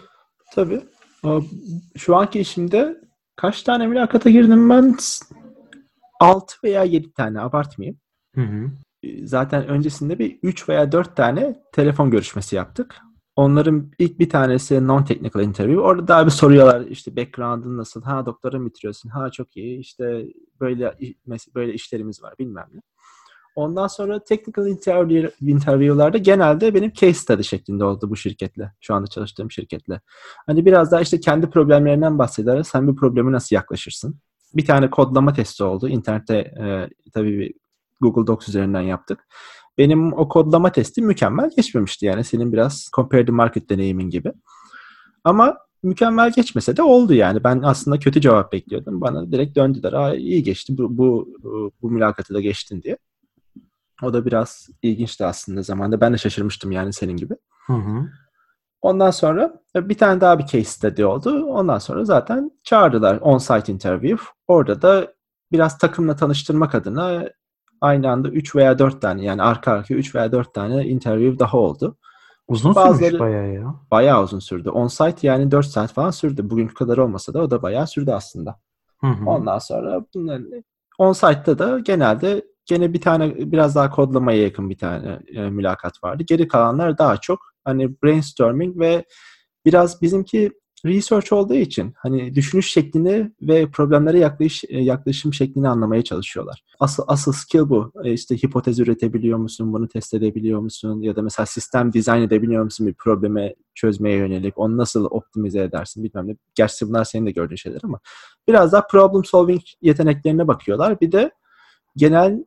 [0.55, 0.81] Tabii.
[1.97, 3.01] Şu anki işimde
[3.37, 4.97] kaç tane mülakata girdim ben?
[6.21, 7.99] 6 veya 7 tane abartmayayım.
[8.35, 8.71] Hı hı.
[9.25, 13.01] Zaten öncesinde bir 3 veya 4 tane telefon görüşmesi yaptık.
[13.41, 15.81] Onların ilk bir tanesi non-technical interview.
[15.81, 18.03] Orada daha bir soruyorlar işte background'ın nasıl?
[18.03, 19.09] Ha doktora mı bitiriyorsun?
[19.09, 19.79] Ha çok iyi.
[19.79, 20.27] İşte
[20.61, 20.95] böyle
[21.55, 22.81] böyle işlerimiz var bilmem ne.
[23.55, 28.73] Ondan sonra technical interview, interview'larda genelde benim case study şeklinde oldu bu şirketle.
[28.81, 30.01] Şu anda çalıştığım şirketle.
[30.47, 32.63] Hani biraz daha işte kendi problemlerinden bahseder.
[32.63, 34.21] Sen bir problemi nasıl yaklaşırsın?
[34.55, 35.89] Bir tane kodlama testi oldu.
[35.89, 37.53] İnternette e, tabii
[38.01, 39.27] Google Docs üzerinden yaptık.
[39.81, 42.07] Benim o kodlama testi mükemmel geçmemişti.
[42.07, 44.33] Yani senin biraz comparative market deneyimin gibi.
[45.25, 47.45] Ama mükemmel geçmese de oldu yani.
[47.45, 49.01] Ben aslında kötü cevap bekliyordum.
[49.01, 49.93] Bana direkt döndüler.
[49.93, 51.35] Aa, iyi geçti bu, bu,
[51.83, 52.97] bu mülakatı da geçtin diye.
[54.03, 56.01] O da biraz ilginçti aslında zamanda.
[56.01, 57.35] Ben de şaşırmıştım yani senin gibi.
[57.67, 58.09] Hı hı.
[58.83, 61.45] Ondan sonra bir tane daha bir case study oldu.
[61.45, 64.25] Ondan sonra zaten çağırdılar on-site interview.
[64.49, 65.15] Orada da
[65.53, 67.29] biraz takımla tanıştırmak adına
[67.81, 71.59] aynı anda 3 veya 4 tane yani arka arkaya 3 veya 4 tane interview daha
[71.59, 71.97] oldu.
[72.49, 73.75] Uzun Bazıları, sürmüş bayağı ya.
[73.91, 74.71] Bayağı uzun sürdü.
[74.71, 76.51] On-site yani 4 saat falan sürdü.
[76.51, 78.61] Bugünkü kadar olmasa da o da bayağı sürdü aslında.
[79.01, 79.31] Hı hı.
[79.31, 80.05] Ondan sonra
[80.99, 86.23] on-site'da da genelde gene bir tane biraz daha kodlamaya yakın bir tane e, mülakat vardı.
[86.27, 89.05] Geri kalanlar daha çok hani brainstorming ve
[89.65, 90.53] biraz bizimki
[90.85, 96.65] research olduğu için hani düşünüş şeklini ve problemlere yaklaşış, e, yaklaşım şeklini anlamaya çalışıyorlar.
[96.81, 97.93] Asıl asıl skill bu.
[98.05, 99.73] E işte hipotez üretebiliyor musun?
[99.73, 101.01] Bunu test edebiliyor musun?
[101.01, 104.59] Ya da mesela sistem dizayn edebiliyor musun bir probleme çözmeye yönelik?
[104.59, 106.37] Onu nasıl optimize edersin bilmem ne.
[106.55, 108.01] Gerçi bunlar senin de gördüğün şeyler ama
[108.49, 111.01] biraz daha problem solving yeteneklerine bakıyorlar.
[111.01, 111.31] Bir de
[111.97, 112.45] genel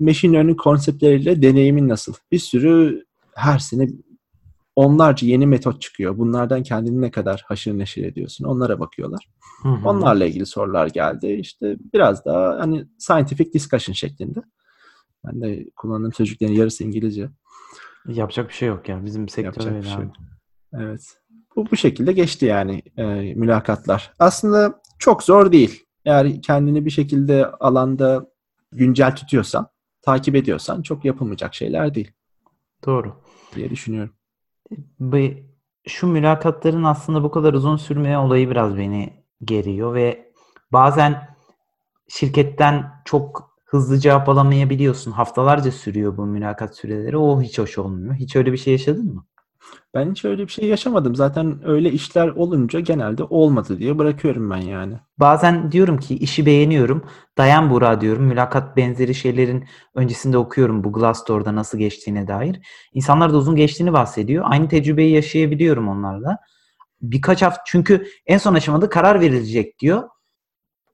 [0.00, 2.14] machine learning konseptleriyle deneyimin nasıl?
[2.32, 3.88] Bir sürü her sene
[4.76, 6.18] onlarca yeni metot çıkıyor.
[6.18, 8.44] Bunlardan kendini ne kadar haşır neşir ediyorsun?
[8.44, 9.28] Onlara bakıyorlar.
[9.62, 9.88] Hı hı.
[9.88, 11.26] Onlarla ilgili sorular geldi.
[11.26, 14.40] İşte biraz daha hani scientific discussion şeklinde.
[15.24, 17.28] Ben de kullandığım sözcüklerin yarısı İngilizce.
[18.08, 19.04] Yapacak bir şey yok ya.
[19.04, 20.04] Bizim sektör Yapacak bir şey.
[20.72, 21.18] Evet.
[21.56, 24.12] Bu bu şekilde geçti yani e, mülakatlar.
[24.18, 25.84] Aslında çok zor değil.
[26.04, 28.26] Eğer kendini bir şekilde alanda
[28.72, 29.68] güncel tutuyorsan,
[30.02, 32.10] takip ediyorsan çok yapılmayacak şeyler değil.
[32.86, 33.22] Doğru.
[33.54, 34.16] diye düşünüyorum
[35.86, 40.32] şu mülakatların aslında bu kadar uzun sürmeye olayı biraz beni geriyor ve
[40.72, 41.36] bazen
[42.08, 45.12] şirketten çok hızlı cevap alamayabiliyorsun.
[45.12, 47.16] Haftalarca sürüyor bu mülakat süreleri.
[47.16, 48.14] O hiç hoş olmuyor.
[48.14, 49.26] Hiç öyle bir şey yaşadın mı?
[49.94, 51.14] Ben hiç öyle bir şey yaşamadım.
[51.14, 54.94] Zaten öyle işler olunca genelde olmadı diye bırakıyorum ben yani.
[55.18, 57.04] Bazen diyorum ki işi beğeniyorum.
[57.38, 58.24] Dayan Burak diyorum.
[58.24, 62.60] Mülakat benzeri şeylerin öncesinde okuyorum bu Glassdoor'da nasıl geçtiğine dair.
[62.92, 64.44] İnsanlar da uzun geçtiğini bahsediyor.
[64.48, 66.38] Aynı tecrübeyi yaşayabiliyorum onlarla.
[67.02, 70.02] Birkaç hafta çünkü en son aşamada karar verilecek diyor.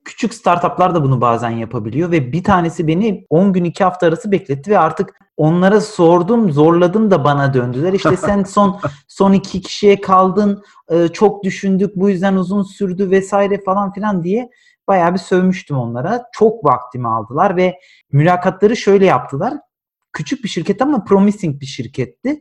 [0.04, 4.32] Küçük startuplar da bunu bazen yapabiliyor ve bir tanesi beni 10 gün 2 hafta arası
[4.32, 7.92] bekletti ve artık onlara sordum, zorladım da bana döndüler.
[7.92, 13.60] İşte sen son son iki kişiye kaldın, e, çok düşündük, bu yüzden uzun sürdü vesaire
[13.64, 14.50] falan filan diye
[14.88, 16.24] bayağı bir sövmüştüm onlara.
[16.32, 17.78] Çok vaktimi aldılar ve
[18.12, 19.54] mülakatları şöyle yaptılar.
[20.12, 22.40] Küçük bir şirket ama promising bir şirketti.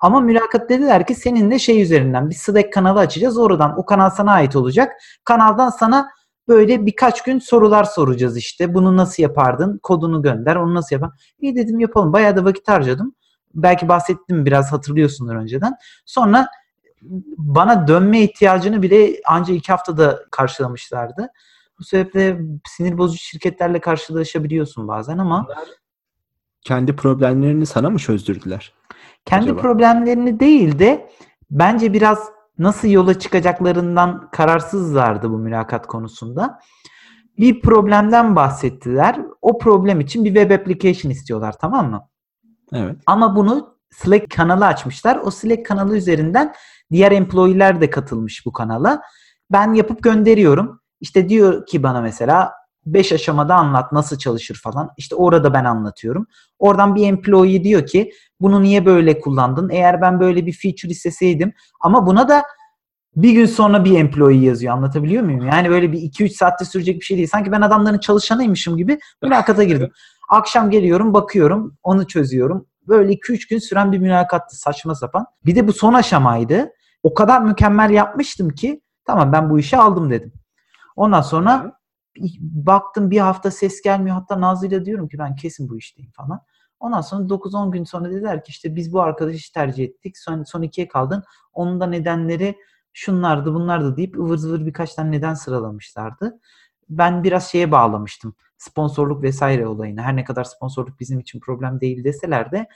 [0.00, 3.38] Ama mülakat dediler ki seninle şey üzerinden bir Slack kanalı açacağız.
[3.38, 4.92] Oradan o kanal sana ait olacak.
[5.24, 6.08] Kanaldan sana
[6.50, 8.74] Böyle birkaç gün sorular soracağız işte.
[8.74, 9.80] Bunu nasıl yapardın?
[9.82, 10.56] Kodunu gönder.
[10.56, 11.10] Onu nasıl yapar?
[11.40, 12.12] İyi dedim yapalım.
[12.12, 13.14] Bayağı da vakit harcadım.
[13.54, 15.74] Belki bahsettim biraz hatırlıyorsundur önceden.
[16.04, 16.46] Sonra
[17.36, 21.28] bana dönme ihtiyacını bile ancak iki haftada karşılamışlardı.
[21.78, 25.48] Bu sebeple sinir bozucu şirketlerle karşılaşabiliyorsun bazen ama
[26.60, 28.72] kendi problemlerini sana mı çözdürdüler?
[29.24, 29.60] Kendi acaba?
[29.60, 31.10] problemlerini değil de
[31.50, 36.60] bence biraz nasıl yola çıkacaklarından kararsızlardı bu mülakat konusunda.
[37.38, 39.20] Bir problemden bahsettiler.
[39.42, 42.08] O problem için bir web application istiyorlar tamam mı?
[42.72, 42.96] Evet.
[43.06, 45.16] Ama bunu Slack kanalı açmışlar.
[45.16, 46.54] O Slack kanalı üzerinden
[46.90, 49.02] diğer employee'ler de katılmış bu kanala.
[49.52, 50.80] Ben yapıp gönderiyorum.
[51.00, 52.52] İşte diyor ki bana mesela
[52.86, 54.90] 5 aşamada anlat nasıl çalışır falan.
[54.96, 56.26] İşte orada ben anlatıyorum.
[56.58, 59.68] Oradan bir employee diyor ki bunu niye böyle kullandın?
[59.68, 62.42] Eğer ben böyle bir feature isteseydim ama buna da
[63.16, 64.74] bir gün sonra bir employee yazıyor.
[64.74, 65.46] Anlatabiliyor muyum?
[65.46, 67.28] Yani böyle bir 2-3 saatte sürecek bir şey değil.
[67.32, 69.90] Sanki ben adamların çalışanıymışım gibi mülakata girdim.
[70.30, 72.66] Akşam geliyorum, bakıyorum, onu çözüyorum.
[72.88, 75.26] Böyle 2-3 gün süren bir mülakattı saçma sapan.
[75.46, 76.70] Bir de bu son aşamaydı.
[77.02, 80.32] O kadar mükemmel yapmıştım ki tamam ben bu işi aldım dedim.
[80.96, 81.79] Ondan sonra
[82.40, 84.16] baktım bir hafta ses gelmiyor.
[84.16, 86.40] Hatta Nazlı'yla diyorum ki ben kesin bu işteyim falan.
[86.80, 90.18] Ondan sonra 9-10 gün sonra dediler ki işte biz bu arkadaşı tercih ettik.
[90.18, 91.22] Son, son ikiye kaldın.
[91.52, 92.56] Onun da nedenleri
[92.92, 96.40] şunlardı bunlardı deyip ıvır zıvır birkaç tane neden sıralamışlardı.
[96.88, 98.34] Ben biraz şeye bağlamıştım.
[98.58, 100.02] Sponsorluk vesaire olayını.
[100.02, 102.68] Her ne kadar sponsorluk bizim için problem değil deseler de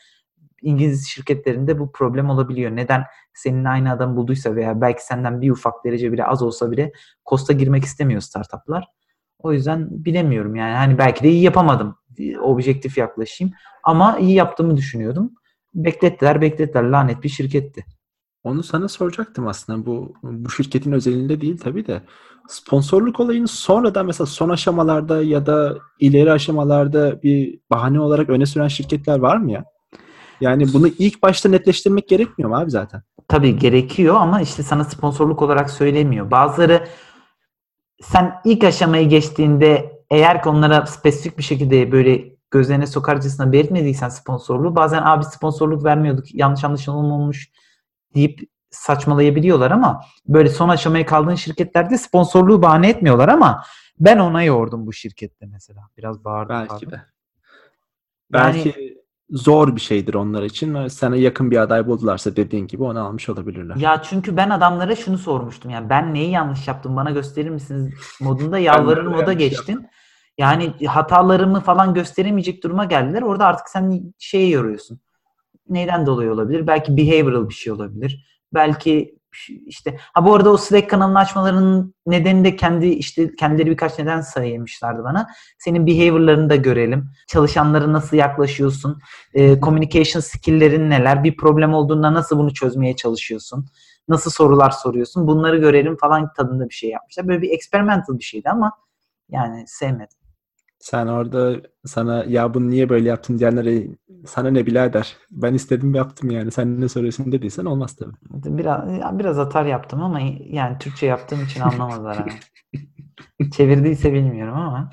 [0.62, 2.70] İngiliz şirketlerinde bu problem olabiliyor.
[2.76, 3.04] Neden
[3.34, 6.92] senin aynı adam bulduysa veya belki senden bir ufak derece bile az olsa bile
[7.24, 8.88] kosta girmek istemiyor startuplar.
[9.38, 10.74] O yüzden bilemiyorum yani.
[10.74, 11.96] Hani belki de iyi yapamadım.
[12.42, 13.54] Objektif yaklaşayım.
[13.84, 15.30] Ama iyi yaptığımı düşünüyordum.
[15.74, 16.82] Beklettiler beklettiler.
[16.82, 17.84] Lanet bir şirketti.
[18.44, 19.86] Onu sana soracaktım aslında.
[19.86, 22.02] Bu bu şirketin özelinde değil tabii de.
[22.48, 28.68] Sponsorluk olayını sonradan mesela son aşamalarda ya da ileri aşamalarda bir bahane olarak öne süren
[28.68, 29.64] şirketler var mı ya?
[30.40, 33.02] Yani bunu ilk başta netleştirmek gerekmiyor mu abi zaten?
[33.28, 36.30] Tabii gerekiyor ama işte sana sponsorluk olarak söylemiyor.
[36.30, 36.88] Bazıları
[38.02, 44.76] sen ilk aşamayı geçtiğinde eğer ki onlara spesifik bir şekilde böyle gözlerine sokarcasına belirtmediysen sponsorluğu
[44.76, 47.50] bazen abi sponsorluk vermiyorduk yanlış anlaşılma olmuş
[48.14, 53.64] deyip saçmalayabiliyorlar ama böyle son aşamaya kaldığın şirketlerde sponsorluğu bahane etmiyorlar ama
[54.00, 55.80] ben ona yordum bu şirkette mesela.
[55.96, 56.56] Biraz bağırdım.
[56.56, 56.90] Belki pardon.
[56.90, 57.02] de.
[58.32, 59.03] Belki
[59.34, 60.88] zor bir şeydir onlar için.
[60.88, 63.76] Sana yakın bir aday buldularsa dediğin gibi onu almış olabilirler.
[63.76, 65.70] Ya çünkü ben adamlara şunu sormuştum.
[65.70, 69.86] Yani ben neyi yanlış yaptım bana gösterir misiniz modunda yalvarır moda yanlış geçtim.
[70.38, 73.22] Yani hatalarımı falan gösteremeyecek duruma geldiler.
[73.22, 75.00] Orada artık sen şeye yoruyorsun.
[75.68, 76.66] Neyden dolayı olabilir?
[76.66, 78.26] Belki behavioral bir şey olabilir.
[78.54, 79.18] Belki
[79.66, 84.20] işte ha bu arada o Slack kanalını açmalarının nedeni de kendi işte kendileri birkaç neden
[84.20, 85.26] saymışlardı bana.
[85.58, 87.10] Senin behavior'larını da görelim.
[87.28, 88.98] Çalışanlara nasıl yaklaşıyorsun?
[89.34, 91.24] E, communication skill'lerin neler?
[91.24, 93.66] Bir problem olduğunda nasıl bunu çözmeye çalışıyorsun?
[94.08, 95.26] Nasıl sorular soruyorsun?
[95.26, 97.28] Bunları görelim falan tadında bir şey yapmışlar.
[97.28, 98.72] Böyle bir experimental bir şeydi ama
[99.28, 100.23] yani sevmedim.
[100.84, 103.86] Sen orada sana ya bunu niye böyle yaptın diyenlere
[104.26, 108.12] sana ne birader ben istedim yaptım yani sen ne soruyorsun dediysen olmaz tabii.
[108.30, 110.20] Biraz biraz atar yaptım ama
[110.50, 113.50] yani Türkçe yaptığım için anlamadılar hani.
[113.50, 114.90] Çevirdiyse bilmiyorum ama.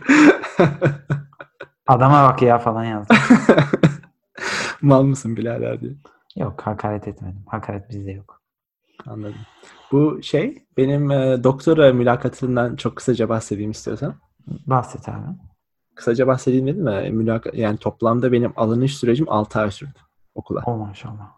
[1.87, 3.17] Adama bak ya falan yazdım.
[4.81, 5.93] Mal mısın birader diye.
[6.35, 7.43] Yok hakaret etmedim.
[7.47, 8.41] Hakaret bizde yok.
[9.07, 9.41] Anladım.
[9.91, 14.13] Bu şey benim e, doktora mülakatından çok kısaca bahsedeyim istiyorsan.
[14.67, 15.50] Bahset abi.
[16.01, 17.09] Kısaca bahsedeyim dedim mi?
[17.11, 19.99] Mülakat, yani toplamda benim alınış sürecim 6 ay sürdü
[20.35, 20.63] okula.
[20.65, 21.31] O maşallah.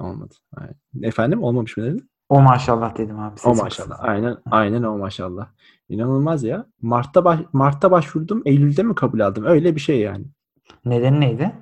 [0.00, 0.34] Olmadı.
[0.56, 0.74] Aynen.
[1.02, 2.10] Efendim olmamış mı dedin?
[2.28, 3.40] O maşallah dedim abi.
[3.44, 3.68] O maşallah.
[3.68, 3.94] kısıldı.
[3.98, 5.48] Aynen aynen o maşallah.
[5.88, 6.66] İnanılmaz ya.
[6.82, 8.42] Mart'ta baş, Mart'ta başvurdum.
[8.44, 9.44] Eylül'de mi kabul aldım?
[9.44, 10.24] Öyle bir şey yani.
[10.84, 11.52] Nedeni neydi?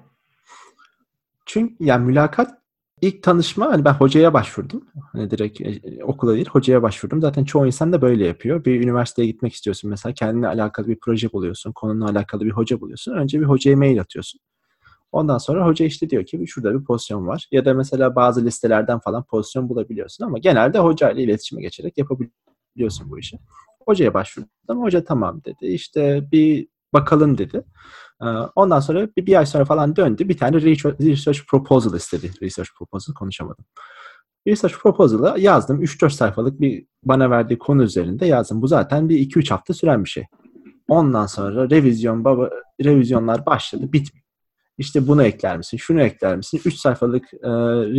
[1.46, 2.58] Çünkü yani mülakat
[3.00, 4.84] ilk tanışma hani ben hocaya başvurdum.
[5.12, 7.20] Hani direkt e, okula değil hocaya başvurdum.
[7.20, 8.64] Zaten çoğu insan da böyle yapıyor.
[8.64, 11.72] Bir üniversiteye gitmek istiyorsun mesela kendine alakalı bir proje buluyorsun.
[11.72, 13.12] Konunla alakalı bir hoca buluyorsun.
[13.12, 14.40] Önce bir hocaya mail atıyorsun.
[15.12, 17.48] Ondan sonra hoca işte diyor ki şurada bir pozisyon var.
[17.52, 23.18] Ya da mesela bazı listelerden falan pozisyon bulabiliyorsun ama genelde hocayla iletişime geçerek yapabiliyorsun bu
[23.18, 23.38] işi.
[23.86, 24.50] Hocaya başvurdum.
[24.68, 25.66] Hoca tamam dedi.
[25.66, 27.64] İşte bir bakalım dedi.
[28.22, 30.28] Ee, Ondan sonra bir, bir ay sonra falan döndü.
[30.28, 32.30] Bir tane research, proposal istedi.
[32.42, 33.64] Research proposal konuşamadım.
[34.46, 35.82] Research proposal'ı yazdım.
[35.82, 38.62] 3-4 sayfalık bir bana verdiği konu üzerinde yazdım.
[38.62, 40.24] Bu zaten bir 2-3 hafta süren bir şey.
[40.88, 42.50] Ondan sonra revizyon baba
[42.84, 43.92] revizyonlar başladı.
[43.92, 44.24] Bitmiyor.
[44.78, 45.76] İşte bunu ekler misin?
[45.76, 46.60] Şunu ekler misin?
[46.64, 47.50] 3 sayfalık e,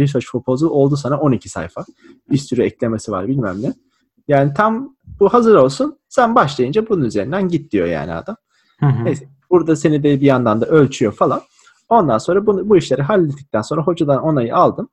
[0.01, 1.86] research proposal oldu sana 12 sayfa.
[2.31, 3.73] Bir sürü eklemesi var bilmem ne.
[4.27, 5.99] Yani tam bu hazır olsun.
[6.10, 8.36] Sen başlayınca bunun üzerinden git diyor yani adam.
[8.79, 9.05] Hı hı.
[9.05, 9.29] Neyse.
[9.49, 11.41] Burada seni de bir yandan da ölçüyor falan.
[11.89, 14.89] Ondan sonra bunu, bu işleri hallettikten sonra hocadan onayı aldım.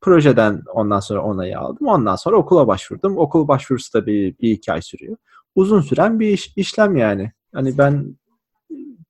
[0.00, 1.86] Projeden ondan sonra onayı aldım.
[1.86, 3.18] Ondan sonra okula başvurdum.
[3.18, 5.16] Okul başvurusu da bir, bir iki ay sürüyor.
[5.54, 7.32] Uzun süren bir iş, işlem yani.
[7.54, 8.16] Hani ben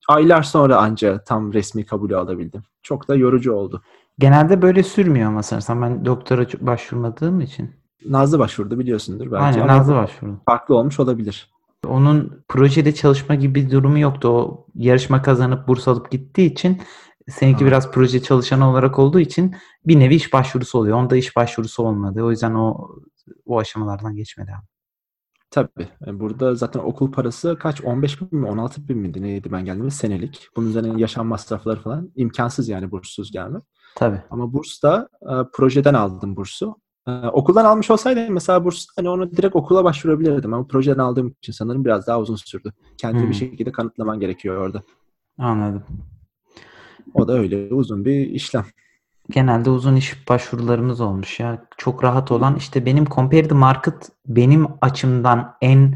[0.08, 2.62] aylar sonra anca tam resmi kabulü alabildim.
[2.82, 3.82] Çok da yorucu oldu.
[4.18, 7.70] Genelde böyle sürmüyor ama sanırsam ben doktora başvurmadığım için.
[8.06, 10.40] Nazlı başvurdu biliyorsundur belki Aynen Nazlı başvurdu.
[10.46, 11.53] farklı olmuş olabilir.
[11.84, 14.28] Onun projede çalışma gibi bir durumu yoktu.
[14.28, 16.82] O yarışma kazanıp burs alıp gittiği için
[17.28, 17.66] seninki Ha.
[17.66, 19.54] biraz proje çalışanı olarak olduğu için
[19.86, 20.96] bir nevi iş başvurusu oluyor.
[20.98, 22.22] Onda iş başvurusu olmadı.
[22.22, 22.88] O yüzden o
[23.46, 24.66] o aşamalardan geçmedi abi.
[25.50, 25.88] Tabii.
[26.06, 27.80] E, Burada zaten okul parası kaç?
[27.84, 28.46] 15 bin mi?
[28.48, 29.22] 16 bin miydi?
[29.22, 29.90] Neydi ben geldiğimde?
[29.90, 30.48] Senelik.
[30.56, 32.10] Bunun üzerine yaşam masrafları falan.
[32.16, 33.62] imkansız yani burssuz gelmek.
[33.96, 34.22] Tabii.
[34.30, 36.76] Ama burs da e, projeden aldım bursu.
[37.08, 41.52] E, okuldan almış olsaydım mesela burs hani onu direkt okula başvurabilirdim ama projeden aldığım için
[41.52, 42.72] sanırım biraz daha uzun sürdü.
[42.96, 43.30] Kendini Hmm.
[43.30, 44.82] bir şekilde kanıtlaman gerekiyor orada.
[45.38, 45.82] Anladım.
[47.14, 48.64] O da öyle uzun bir işlem.
[49.30, 51.66] Genelde uzun iş başvurularımız olmuş ya.
[51.76, 55.94] Çok rahat olan işte benim Compare the Market benim açımdan en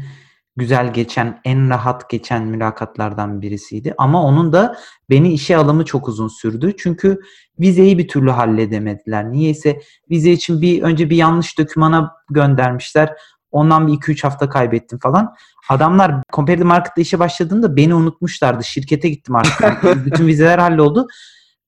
[0.59, 3.93] güzel geçen, en rahat geçen mülakatlardan birisiydi.
[3.97, 4.77] Ama onun da
[5.09, 6.73] beni işe alımı çok uzun sürdü.
[6.77, 7.19] Çünkü
[7.59, 9.31] vizeyi bir türlü halledemediler.
[9.31, 13.13] Niyeyse vize için bir önce bir yanlış dokümana göndermişler.
[13.51, 15.35] Ondan bir 2-3 hafta kaybettim falan.
[15.69, 18.63] Adamlar Compare the Market'ta işe başladığında beni unutmuşlardı.
[18.63, 19.83] Şirkete gittim artık.
[20.05, 21.07] Bütün vizeler halloldu.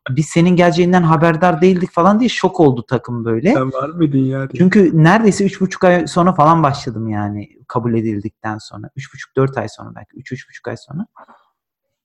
[0.09, 3.53] Biz senin geleceğinden haberdar değildik falan diye şok oldu takım böyle.
[3.53, 4.47] Sen var mıydın ya?
[4.57, 8.89] Çünkü neredeyse 3,5 ay sonra falan başladım yani kabul edildikten sonra.
[8.97, 10.17] 3,5-4 ay sonra belki.
[10.17, 11.05] 3-3,5 ay sonra.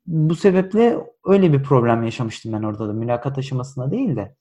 [0.06, 2.92] Bu sebeple öyle bir problem yaşamıştım ben orada da.
[2.92, 4.36] Mülakat aşamasında değil de.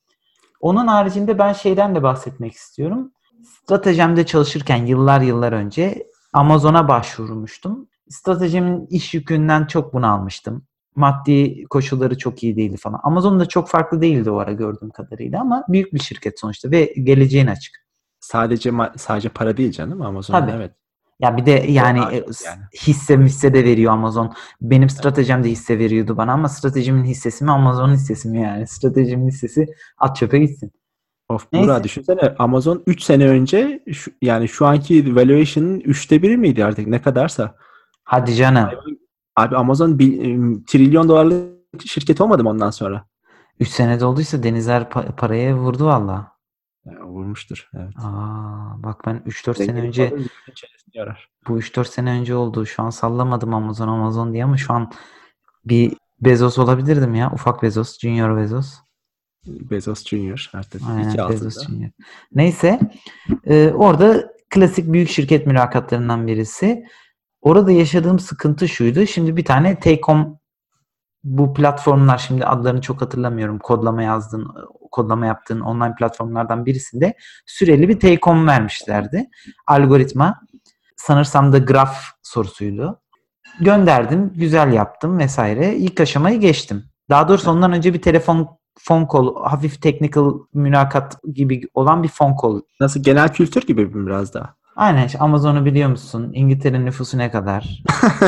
[0.62, 3.12] Onun haricinde ben şeyden de bahsetmek istiyorum.
[3.44, 7.88] Stratejimde çalışırken yıllar yıllar önce Amazon'a başvurmuştum.
[8.10, 10.66] Stratejimin iş yükünden çok bunalmıştım.
[10.96, 13.00] Maddi koşulları çok iyi değildi falan.
[13.04, 16.94] Amazon da çok farklı değildi o ara gördüğüm kadarıyla ama büyük bir şirket sonuçta ve
[17.04, 17.86] geleceğin açık.
[18.20, 20.34] Sadece sadece para değil canım Amazon.
[20.34, 20.52] Tabii.
[20.56, 20.72] Evet.
[21.20, 22.62] Ya bir de yani, e, yani.
[22.88, 24.34] hisse hisse de veriyor Amazon.
[24.62, 28.68] Benim stratejim de hisse veriyordu bana ama stratejimin hissesi mi Amazon'un hissesi mi yani?
[28.68, 29.66] Stratejimin hissesi
[29.98, 30.72] at çöpe gitsin.
[31.30, 31.68] Of Neyse.
[31.68, 36.88] Burak düşünsene Amazon 3 sene önce şu, yani şu anki valuation'ın 3'te biri miydi artık
[36.88, 37.56] ne kadarsa.
[38.04, 38.70] Hadi canım.
[39.36, 40.18] Abi Amazon bir,
[40.66, 43.06] trilyon dolarlık şirket olmadı mı ondan sonra?
[43.60, 46.32] 3 senede olduysa denizler pa- paraya vurdu valla.
[46.86, 47.70] Ya, vurmuştur.
[47.74, 47.94] Evet.
[47.98, 50.14] Aa, bak ben 3-4 sene önce
[50.94, 51.30] yarar.
[51.48, 52.66] bu 3-4 sene önce oldu.
[52.66, 54.92] Şu an sallamadım Amazon Amazon diye ama şu an
[55.66, 57.32] bir Bezos olabilirdim ya.
[57.34, 58.74] Ufak Bezos, Junior Bezos.
[59.46, 60.82] Bezos Junior artık.
[60.90, 61.68] Aynen Bezos.
[61.68, 61.90] Junior.
[62.36, 62.80] Neyse
[63.46, 66.86] e, orada klasik büyük şirket mülakatlarından birisi.
[67.46, 69.06] Orada yaşadığım sıkıntı şuydu.
[69.06, 70.38] Şimdi bir tane Take-Home
[71.24, 73.60] bu platformlar şimdi adlarını çok hatırlamıyorum.
[73.60, 74.48] Kodlama yazdığın,
[74.92, 77.14] kodlama yaptığın online platformlardan birisinde
[77.46, 79.30] süreli bir take-home vermişlerdi.
[79.68, 80.42] Algoritma.
[80.98, 83.02] Sanırsam da graf sorusuydu.
[83.60, 85.76] Gönderdim, güzel yaptım vesaire.
[85.76, 86.84] İlk aşamayı geçtim.
[87.10, 92.36] Daha doğrusu ondan önce bir telefon phone call, hafif technical mülakat gibi olan bir phone
[92.42, 92.62] call.
[92.80, 94.56] Nasıl genel kültür gibi mi biraz daha?
[94.76, 96.32] Aynen işte Amazon'u biliyor musun?
[96.34, 97.84] İngiltere'nin nüfusu ne kadar?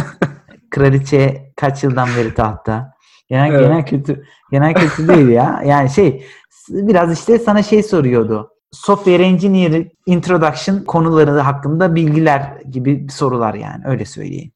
[0.71, 2.93] Kraliçe kaç yıldan beri tahtta?
[3.29, 3.59] Genel Evet.
[3.61, 5.61] genel kültür genel kültür değil ya.
[5.65, 6.25] Yani şey
[6.69, 8.49] biraz işte sana şey soruyordu.
[8.71, 14.51] Software Engineer Introduction konuları hakkında bilgiler gibi sorular yani öyle söyleyeyim.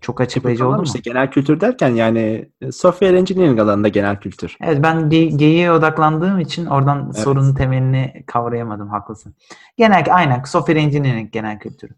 [0.00, 0.86] Çok açıklayıcı Tamam oldu mu?
[0.86, 4.56] işte genel kültür derken yani e, software engineering alanında genel kültür.
[4.60, 7.24] Evet ben ge- geyiğe odaklandığım için oradan Evet.
[7.24, 9.34] sorunun temelini kavrayamadım haklısın.
[9.76, 11.92] Genel aynen software engineering genel kültürü.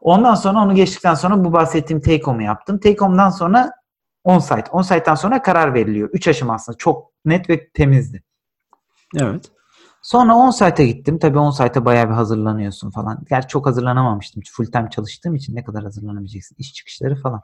[0.00, 2.78] Ondan sonra onu geçtikten sonra bu bahsettiğim take home'u yaptım.
[2.80, 3.70] Take home'dan sonra
[4.24, 4.70] on-site.
[4.70, 6.10] On-site'dan sonra karar veriliyor.
[6.12, 8.22] Üç aşama aslında çok net ve temizdi.
[9.16, 9.44] Evet.
[10.08, 11.18] Sonra on-site'a gittim.
[11.18, 13.18] Tabii on-site'a bayağı bir hazırlanıyorsun falan.
[13.30, 14.42] Gerçi çok hazırlanamamıştım.
[14.52, 16.56] Full time çalıştığım için ne kadar hazırlanabileceksin?
[16.58, 17.40] İş çıkışları falan.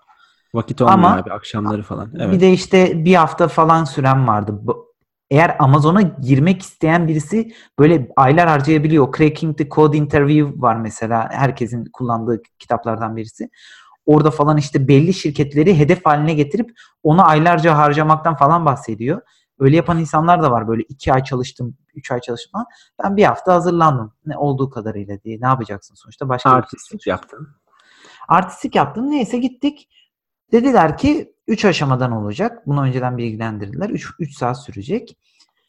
[0.54, 2.12] Vakit olmuyor Ama- abi akşamları falan.
[2.18, 2.32] Evet.
[2.32, 4.60] Bir de işte bir hafta falan süren vardı.
[5.30, 9.16] Eğer Amazon'a girmek isteyen birisi böyle aylar harcayabiliyor.
[9.16, 11.28] Cracking the Code Interview var mesela.
[11.30, 13.50] Herkesin kullandığı kitaplardan birisi.
[14.06, 16.70] Orada falan işte belli şirketleri hedef haline getirip
[17.02, 19.20] onu aylarca harcamaktan falan bahsediyor.
[19.64, 20.68] Öyle yapan insanlar da var.
[20.68, 22.66] Böyle iki ay çalıştım, üç ay çalıştım falan.
[23.04, 24.12] Ben bir hafta hazırlandım.
[24.26, 25.40] Ne olduğu kadarıyla diye.
[25.40, 26.28] Ne yapacaksın sonuçta?
[26.28, 26.62] Başka
[26.92, 27.48] bir şey yaptın.
[28.28, 29.10] Artistik yaptım.
[29.10, 29.88] Neyse gittik.
[30.52, 32.66] Dediler ki 3 aşamadan olacak.
[32.66, 33.90] Bunu önceden bilgilendirdiler.
[33.90, 35.18] 3 3 saat sürecek.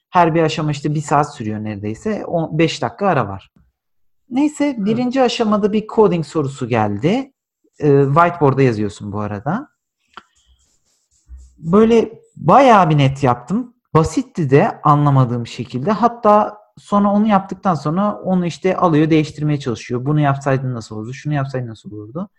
[0.10, 2.24] Her bir aşama işte 1 saat sürüyor neredeyse.
[2.52, 3.52] 5 dakika ara var.
[4.30, 7.32] Neyse birinci aşamada bir coding sorusu geldi.
[7.80, 9.70] Ee, whiteboard'a yazıyorsun bu arada.
[11.58, 13.75] Böyle bayağı bir net yaptım.
[13.96, 15.92] Basitti de anlamadığım şekilde.
[15.92, 20.06] Hatta sonra onu yaptıktan sonra onu işte alıyor değiştirmeye çalışıyor.
[20.06, 21.14] Bunu yapsaydın nasıl olurdu?
[21.14, 22.30] Şunu yapsaydın nasıl olurdu?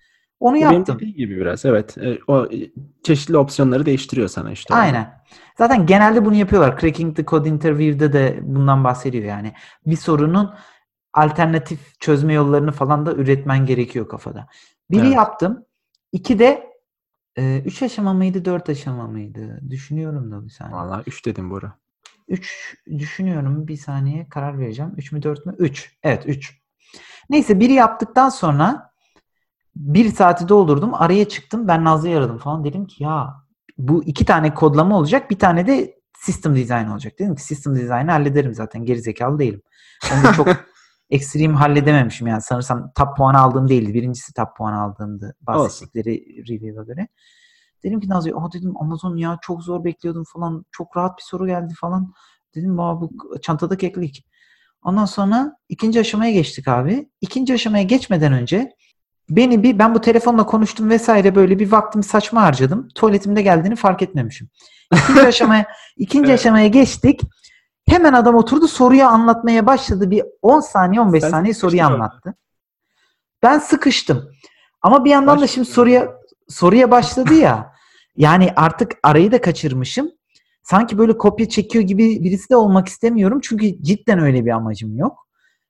[0.41, 0.97] Onu benim yaptım.
[0.97, 1.99] dediğim gibi biraz evet.
[1.99, 2.71] E, O e,
[3.03, 4.75] çeşitli opsiyonları değiştiriyor sana işte.
[4.75, 5.23] Aynen.
[5.59, 6.81] Zaten genelde bunu yapıyorlar.
[6.81, 9.53] Cracking the Code Interview'de de bundan bahsediyor yani.
[9.87, 10.55] Bir sorunun
[11.15, 14.47] alternatif çözme yollarını falan da üretmen gerekiyor kafada.
[14.91, 15.15] Biri Evet.
[15.17, 15.65] yaptım.
[16.13, 16.67] İki de
[17.39, 19.61] e, üç aşama mıydı, dört aşama mıydı?
[19.71, 20.77] Düşünüyorum da bir saniye.
[20.77, 21.79] Vallahi 3 dedim Bora.
[22.29, 23.69] 3 düşünüyorum.
[23.69, 24.93] Bir saniye karar vereceğim.
[24.97, 25.55] 3 mü 4 mü?
[25.59, 25.99] 3.
[26.03, 26.61] Evet 3.
[27.31, 28.91] Neyse biri yaptıktan sonra
[29.77, 30.95] bir saati doldurdum.
[30.95, 31.69] Araya çıktım.
[31.69, 32.65] Ben Nazlı'yı aradım falan.
[32.65, 33.35] Dedim ki ya
[33.79, 35.31] bu iki tane kodlama olacak.
[35.31, 37.13] Bir tane de system design olacak.
[37.19, 38.85] Dedim ki system design'ı hallederim zaten.
[38.85, 39.63] Gerizekalı değilim.
[40.15, 40.49] Onu da çok
[41.11, 42.43] ekstrem halledememişim yani.
[42.43, 43.95] Sanırsam top puan aldığım değildi.
[43.95, 45.37] Birincisi top puan aldığımdı.
[45.41, 47.09] Bahsettikleri review'a göre.
[47.85, 50.65] Dedim ki Nazlı, oh dedim Amazon ya çok zor bekliyordum falan.
[50.73, 52.13] Çok rahat bir soru geldi falan.
[52.55, 53.11] Dedim bu
[53.43, 54.27] çantadaki eklik.
[54.83, 57.09] Ondan sonra ikinci aşamaya geçtik abi.
[57.21, 58.73] İkinci aşamaya geçmeden önce
[59.31, 62.89] beni bir ben bu telefonla konuştum vesaire böyle bir vaktimi saçma harcadım.
[62.95, 64.49] Tuvaletimde geldiğini fark etmemişim.
[64.95, 67.21] İkinci aşamaya ikinci aşamaya geçtik.
[67.89, 70.11] Hemen adam oturdu soruyu anlatmaya başladı.
[70.11, 72.35] Bir 10 saniye 15 Sen saniye soruyu anlattı.
[73.43, 74.31] Ben sıkıştım.
[74.83, 76.15] Ama bir yandan da şimdi soruya
[76.49, 77.77] soruya başladı ya.
[78.19, 80.11] Yani artık arayı da kaçırmışım.
[80.63, 83.41] Sanki böyle kopya çekiyor gibi birisi de olmak istemiyorum.
[83.43, 85.27] Çünkü cidden öyle bir amacım yok.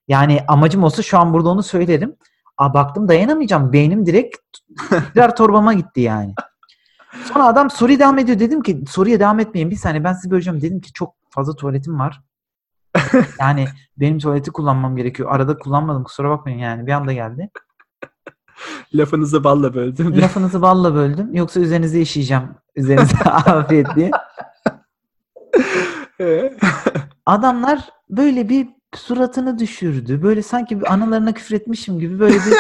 [0.09, 2.17] Yani amacım olsa şu an burada onu söylerim.
[2.59, 3.73] Aa, baktım dayanamayacağım.
[3.73, 4.37] Beynim direkt
[5.15, 6.35] birer torbama gitti yani.
[7.25, 8.39] Sonra adam soruya devam ediyor.
[8.39, 9.71] Dedim ki soruya devam etmeyin.
[9.71, 10.63] Bir saniye ben sizi böleceğim.
[10.63, 12.23] Dedim ki çok fazla tuvaletim var.
[13.41, 13.67] Yani
[13.97, 15.29] benim tuvaleti kullanmam gerekiyor.
[15.33, 16.87] Arada kullanmadım kusura bakmayın yani.
[16.87, 17.51] Bir anda geldi.
[18.95, 20.21] Lafınızı balla böldüm.
[20.21, 21.35] Lafınızı balla böldüm.
[21.35, 22.43] Yoksa üzerinize işeyeceğim.
[22.77, 24.11] Üzerinize afiyet diye.
[27.27, 30.23] Adamlar böyle bir suratını düşürdü.
[30.23, 32.55] Böyle sanki bir anılarına küfretmişim gibi böyle bir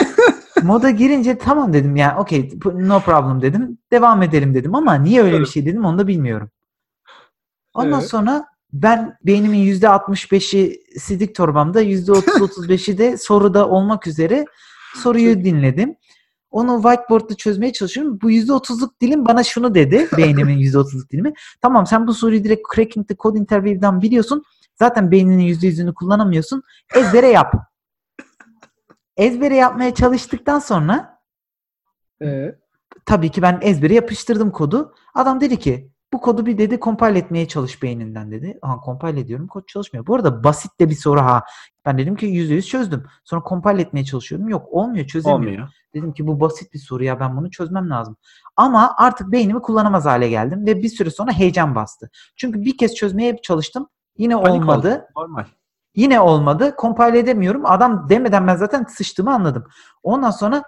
[0.62, 3.78] moda girince tamam dedim yani okey no problem dedim.
[3.92, 6.50] Devam edelim dedim ama niye öyle bir şey dedim onu da bilmiyorum.
[7.74, 8.10] Ondan Evet.
[8.10, 8.44] sonra
[8.82, 14.44] ben beynimin %65'i sidik torbamda %30-35'i de soruda olmak üzere
[14.94, 15.96] soruyu dinledim.
[16.50, 18.18] Onu whiteboard'da çözmeye çalışıyorum.
[18.22, 20.08] Bu %30'luk dilim bana şunu dedi.
[20.16, 21.32] Beynimin %30'luk dilimi.
[21.62, 24.42] Tamam sen bu soruyu direkt Cracking the Code Interview'dan biliyorsun.
[24.74, 26.62] Zaten beyninin %100'ünü kullanamıyorsun.
[26.94, 27.54] Ezbere yap.
[29.16, 31.16] Ezbere yapmaya çalıştıktan sonra
[32.22, 32.54] Ee,
[33.06, 34.94] tabii ki ben ezbere yapıştırdım kodu.
[35.14, 38.58] Adam dedi ki bu kodu bir dedi compile etmeye çalış beyninden dedi.
[38.62, 40.06] Aha compile ediyorum kod çalışmıyor.
[40.06, 41.44] Bu arada basit de bir soru ha.
[41.84, 43.06] Ben dedim ki %100 çözdüm.
[43.24, 44.48] Sonra compile etmeye çalışıyorum.
[44.48, 45.46] Yok olmuyor çözemiyorum.
[45.46, 45.68] olmuyor.
[45.94, 48.16] Dedim ki bu basit bir soru ya ben bunu çözmem lazım.
[48.56, 52.10] Ama artık beynimi kullanamaz hale geldim ve bir süre sonra heyecan bastı.
[52.36, 53.88] Çünkü bir kez çözmeye çalıştım.
[54.18, 54.88] Yine Panik olmadı.
[54.88, 55.04] oldum.
[55.16, 55.44] Normal.
[55.96, 56.74] Yine olmadı.
[56.80, 57.66] Compile edemiyorum.
[57.66, 59.64] Adam demeden ben zaten sıçtığımı anladım.
[60.02, 60.62] Ondan sonra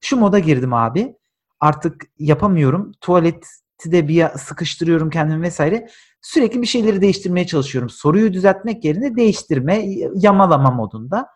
[0.00, 1.16] şu moda girdim abi.
[1.60, 2.92] Artık yapamıyorum.
[3.00, 3.48] Tuvaleti
[3.86, 5.88] de bir sıkıştırıyorum kendimi vesaire.
[6.22, 7.90] Sürekli bir şeyleri değiştirmeye çalışıyorum.
[7.90, 11.26] Soruyu düzeltmek yerine değiştirme, yamalama modunda.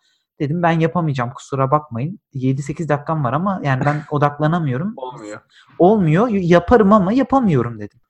[0.41, 2.19] Dedim ben yapamayacağım kusura bakmayın.
[2.35, 4.95] 7-8 dakikam var ama yani ben odaklanamıyorum.
[4.97, 5.41] Olmuyor.
[5.79, 6.29] Olmuyor.
[6.29, 8.01] Yaparım ama yapamıyorum dedim.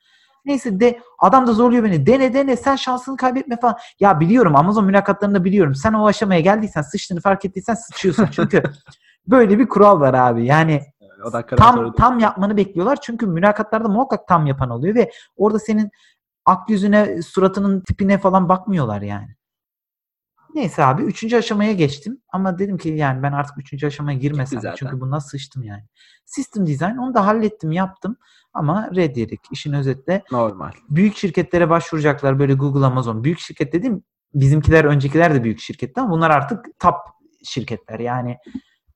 [0.44, 2.06] Neyse de adam da zorluyor beni.
[2.06, 3.76] Dene dene sen şansını kaybetme falan.
[4.00, 5.74] Ya biliyorum Amazon mülakatlarını biliyorum.
[5.74, 8.28] Sen o aşamaya geldiysen sıçtığını fark ettiysen sıçıyorsun.
[8.32, 8.62] Çünkü
[9.26, 10.46] böyle bir kural var abi.
[10.46, 10.80] Yani
[11.22, 12.98] Yani o dakikadan tam tam yapmanı bekliyorlar.
[13.02, 15.90] Çünkü mülakatlarda muhakkak tam yapan oluyor ve orada senin
[16.44, 19.36] ak yüzüne, suratının tipine falan bakmıyorlar yani.
[20.54, 22.18] Neyse abi üçüncü aşamaya geçtim.
[22.32, 24.60] Ama dedim ki yani ben artık üçüncü aşamaya girmesem.
[24.60, 24.76] zaten.
[24.76, 25.84] Çünkü bundan sıçtım yani.
[26.24, 28.16] System design onu da hallettim yaptım.
[28.54, 29.40] Ama red yedik.
[29.50, 30.70] İşin özetle normal.
[30.88, 33.24] büyük şirketlere başvuracaklar böyle Google, Amazon.
[33.24, 34.04] Büyük şirket dedim
[34.34, 36.96] bizimkiler öncekiler de büyük şirketti ama bunlar artık top
[37.44, 37.98] şirketler.
[37.98, 38.38] Yani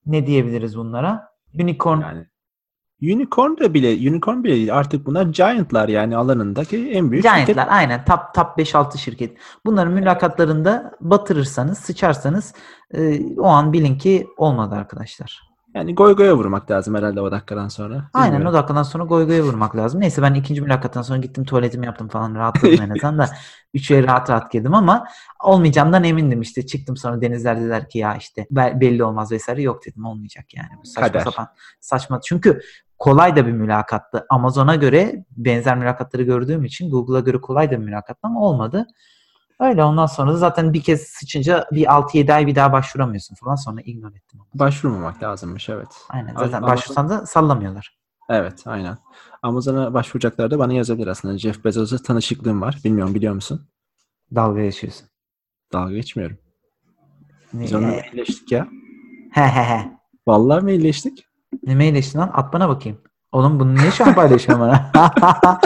[0.06, 1.28] ne diyebiliriz bunlara?
[1.60, 2.26] Unicorn Yani
[3.02, 4.74] Unicorn da bile unicorn bile değil.
[4.74, 7.68] Artık bunlar giant'lar yani alanındaki en büyük Giant'lar şirket.
[7.68, 9.38] aynen top top 5-6 şirket.
[9.66, 12.54] Bunların mülakatlarında batırırsanız, sıçarsanız
[12.94, 15.55] e, o an bilin ki olmadı arkadaşlar.
[15.76, 18.10] Yani goy goya vurmak lazım herhalde o dakikadan sonra.
[18.14, 18.54] Aynen Bilmiyorum.
[18.54, 20.00] o dakikadan sonra goy goya vurmak lazım.
[20.00, 23.30] Neyse ben ikinci mülakattan sonra gittim tuvaletimi yaptım falan rahatladım en azından da
[23.74, 25.04] üçe rahat rahat girdim ama
[25.44, 29.86] olmayacağımdan emindim işte çıktım sonra denizler dediler ki ya işte be- belli olmaz vesaire yok
[29.86, 31.20] dedim olmayacak yani bu saçma Kader.
[31.20, 31.48] sapan
[31.80, 32.60] saçma çünkü
[32.98, 37.84] kolay da bir mülakattı Amazon'a göre benzer mülakatları gördüğüm için Google'a göre kolay da bir
[37.84, 38.86] mülakattı ama olmadı.
[39.60, 43.54] Öyle ondan sonra da zaten bir kez sıçınca bir 6-7 ay bir daha başvuramıyorsun falan
[43.54, 44.40] sonra ignore ettim.
[44.54, 45.88] Başvurmamak lazımmış evet.
[46.08, 47.96] Aynen Ay- zaten Amazon- başvursan da sallamıyorlar.
[48.28, 48.98] Evet aynen.
[49.42, 51.38] Amazon'a başvuracaklar da bana yazabilir aslında.
[51.38, 52.78] Jeff Bezos'la tanışıklığım var.
[52.84, 53.68] Bilmiyorum biliyor musun?
[54.34, 55.08] Dalga geçiyorsun.
[55.72, 56.38] Dalga geçmiyorum.
[57.52, 58.68] Biz Ne- onunla mailleştik ya.
[59.32, 59.90] He he he.
[60.26, 61.26] Vallahi mailleştik.
[61.66, 62.30] Ne mailleştin lan?
[62.34, 62.98] At bana bakayım.
[63.32, 64.90] Oğlum bunu niye şu an paylaşıyorsun bana?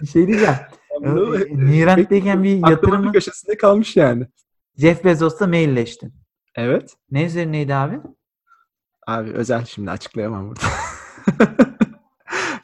[0.00, 0.54] bir şey diyeceğim.
[1.50, 4.26] Nirant'teyken bir bir köşesinde kalmış yani.
[4.76, 6.14] Jeff Bezos'la mailleştin.
[6.54, 6.96] Evet.
[7.10, 8.00] Ne üzerineydi abi?
[9.06, 10.60] Abi özel şimdi açıklayamam burada.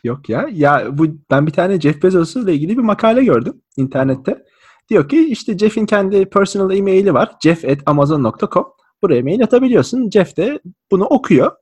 [0.05, 0.49] yok ya.
[0.53, 4.45] Ya bu ben bir tane Jeff Bezos'la ilgili bir makale gördüm internette.
[4.89, 7.33] Diyor ki işte Jeff'in kendi personal e-maili var.
[7.43, 8.67] jeff@amazon.com.
[9.03, 10.11] Buraya mail atabiliyorsun.
[10.11, 10.61] Jeff de
[10.91, 11.53] bunu okuyor.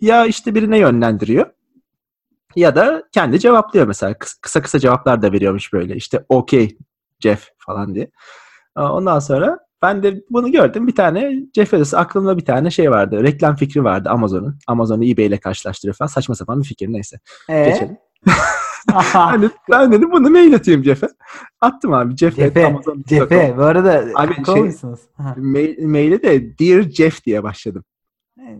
[0.00, 1.46] Ya işte birine yönlendiriyor.
[2.56, 4.12] Ya da kendi cevaplıyor mesela.
[4.12, 5.96] Kıs- Kısa kısa cevaplar da veriyormuş böyle.
[5.96, 6.78] İşte okey
[7.20, 8.10] Jeff falan diye.
[8.76, 10.86] Ondan sonra ben de bunu gördüm.
[10.86, 13.22] Bir tane Jeff Bezos aklımda bir tane şey vardı.
[13.22, 14.58] Reklam fikri vardı Amazon'un.
[14.66, 16.06] Amazon'u eBay ile karşılaştırıyor falan.
[16.08, 17.18] Saçma sapan bir fikir neyse.
[17.48, 17.64] Ee?
[17.64, 17.96] Geçelim.
[19.14, 21.08] Ben, de, ben dedim bunu mail atayım Jeff'e.
[21.60, 22.16] Attım abi.
[22.16, 23.04] Jeff Cefe, Amazon.
[23.08, 23.54] Cefe.
[23.56, 24.44] Bu arada Abi şey-.
[25.36, 27.84] Mail, maili de Dear Jeff diye başladım.
[28.40, 28.56] E,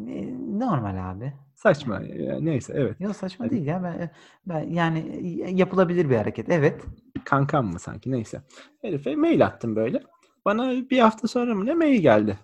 [0.59, 1.32] Normal abi.
[1.59, 1.99] Saçma.
[2.41, 3.01] Neyse evet.
[3.01, 3.55] Yok saçma Hadi.
[3.55, 3.83] değil ya.
[3.83, 4.11] Ben,
[4.47, 6.49] ben yani yapılabilir bir hareket.
[6.49, 6.83] Evet.
[7.25, 8.43] Kankam mı sanki neyse.
[8.83, 10.03] Herife mail attım böyle.
[10.45, 12.39] Bana bir hafta sonra mı ne mail geldi.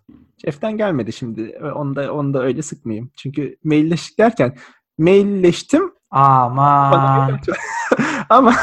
[0.44, 1.58] Jeff'ten gelmedi şimdi.
[1.74, 3.10] Onu da, onu da öyle sıkmayayım.
[3.16, 4.56] Çünkü mailleştik derken
[4.98, 7.40] mailleştim Aman.
[8.28, 8.54] Ama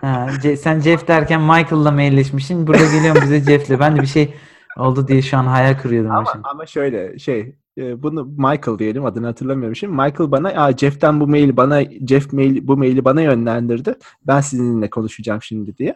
[0.00, 2.66] Ha, sen Jeff derken Michael'la mailleşmişsin.
[2.66, 3.80] Burada geliyorum bize Jeff'le.
[3.80, 4.34] Ben de bir şey
[4.76, 6.10] oldu diye şu an hayal kuruyordum.
[6.10, 6.40] ama, başım.
[6.44, 9.92] ama şöyle şey e, bunu Michael diyelim adını hatırlamıyorum şimdi.
[9.92, 13.94] Michael bana Aa, Jeff'ten bu maili bana Jeff mail bu maili bana yönlendirdi.
[14.26, 15.94] Ben sizinle konuşacağım şimdi diye.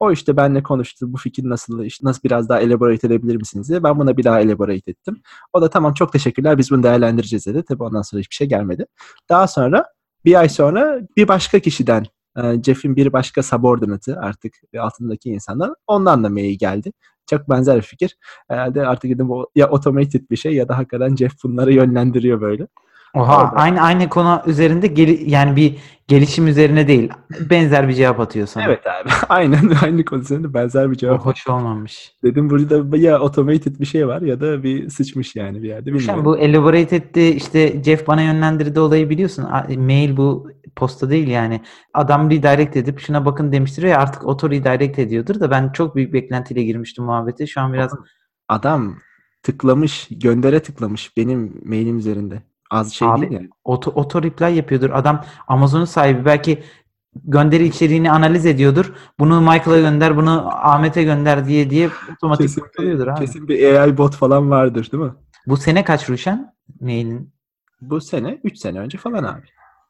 [0.00, 1.12] O işte benle konuştu.
[1.12, 3.82] Bu fikir nasıl işte nasıl biraz daha elaborate edebilir misiniz diye.
[3.82, 5.20] Ben buna bir daha elaborate ettim.
[5.52, 7.62] O da tamam çok teşekkürler biz bunu değerlendireceğiz dedi.
[7.68, 8.86] Tabii ondan sonra hiçbir şey gelmedi.
[9.28, 9.84] Daha sonra
[10.24, 12.06] bir ay sonra bir başka kişiden
[12.36, 16.92] e, Jeff'in bir başka subordinate'ı artık altındaki insandan ondan da mail geldi.
[17.30, 18.16] Çok benzer bir fikir.
[18.48, 22.66] Herhalde artık dedim ya automated bir şey ya da hakikaten Jeff bunları yönlendiriyor böyle.
[23.14, 23.56] Oha Orada.
[23.56, 25.76] aynı aynı konu üzerinde geli, yani bir
[26.08, 27.10] gelişim üzerine değil.
[27.50, 28.64] Benzer bir cevap atıyor sana.
[28.64, 29.08] Evet abi.
[29.28, 31.26] Aynen aynı konusunda benzer bir O cevap.
[31.26, 32.12] hoş olmamış.
[32.24, 35.98] Dedim burada ya automated bir şey var ya da bir sıçmış yani bir yerde Sen
[35.98, 36.24] bilmiyorum.
[36.24, 39.44] bu elaborate etti işte Jeff bana yönlendirdi olayı biliyorsun.
[39.78, 41.60] Mail bu posta değil yani.
[41.94, 46.12] Adam redirect edip şuna bakın demiştir ya artık auto redirect ediyordur da ben çok büyük
[46.12, 47.46] beklentiyle girmiştim muhabbete.
[47.46, 47.92] Şu an biraz
[48.48, 48.96] Adam
[49.42, 52.42] tıklamış, göndere tıklamış benim mailim üzerinde.
[52.72, 53.48] Az şey Abi, değil yani.
[53.64, 54.90] auto, auto reply yapıyordur.
[54.90, 56.62] Adam Amazon'un sahibi belki
[57.24, 58.92] gönderi içeriğini analiz ediyordur.
[59.18, 63.20] Bunu Michael'a gönder, bunu Ahmet'e gönder diye diye otomatik Kesin kurtuluyordur bir, abi.
[63.20, 65.12] kesin bir AI bot falan vardır değil mi?
[65.46, 66.54] Bu sene kaç Ruşen?
[66.80, 67.32] Mailin
[67.80, 69.42] Bu sene 3 sene önce falan abi.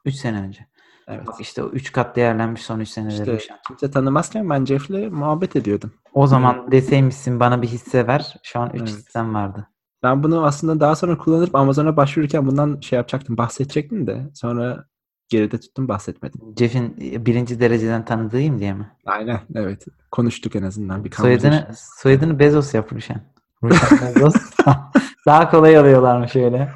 [0.05, 0.67] 3 sene önce.
[1.09, 1.27] Evet.
[1.27, 3.57] Bak işte o 3 kat değerlenmiş son 3 senedir İşte Ruşen.
[3.69, 5.93] kimse tanımazken ben Jeff'le muhabbet ediyordum.
[6.15, 8.37] O zaman deseymişsin bana bir hisse ver.
[8.43, 8.89] Şu an 3 Evet.
[8.89, 9.69] hissem vardı.
[10.03, 14.85] Ben bunu aslında daha sonra kullanıp Amazon'a başvururken bundan şey yapacaktım, bahsedecektim de sonra
[15.29, 16.41] geride tuttum bahsetmedim.
[16.59, 16.97] Jeff'in
[17.27, 18.91] birinci dereceden tanıdığım diye mi?
[19.07, 19.87] Aynen evet.
[20.11, 21.77] Konuştuk en azından bir Soyadını, conversation.
[22.03, 23.33] soyadını Bezos yap Ruşen.
[23.65, 24.35] Ruşen Bezos.
[25.27, 26.73] Daha kolay alıyorlarmış öyle.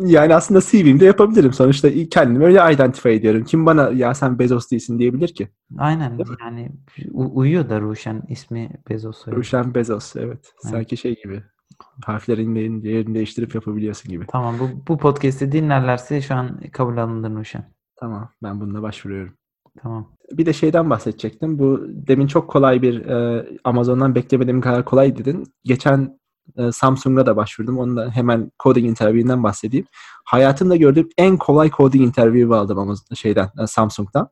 [0.00, 1.52] Yani aslında CV'mde yapabilirim.
[1.52, 3.44] Sonuçta kendimi öyle identify ediyorum.
[3.44, 5.48] Kim bana ya sen Bezos değilsin diyebilir ki?
[5.78, 6.72] Aynen Değil yani
[7.12, 9.18] u- uyuyor da Ruşen ismi Bezos.
[9.18, 9.40] soyadı.
[9.40, 10.26] Ruşen Bezos evet.
[10.28, 10.44] Evet.
[10.58, 11.42] Sanki şey gibi.
[12.04, 12.54] Harflerin
[12.84, 14.26] yerini değiştirip yapabiliyorsun gibi.
[14.28, 17.64] Tamam bu, bu podcast'i dinlerlerse şu an kabul alınır Ruşen.
[17.96, 19.34] Tamam ben bununla başvuruyorum.
[19.82, 20.12] Tamam.
[20.32, 21.58] Bir de şeyden bahsedecektim.
[21.58, 25.52] Bu demin çok kolay bir e, Amazon'dan beklemediğim kadar kolay dedin.
[25.64, 26.18] Geçen
[26.56, 27.78] e, Samsung'a da başvurdum.
[27.78, 29.86] Onu da hemen coding interview'inden bahsedeyim.
[30.24, 34.28] Hayatımda gördüğüm en kolay coding interview'u aldım Amazon şeyden, e, Samsung'dan.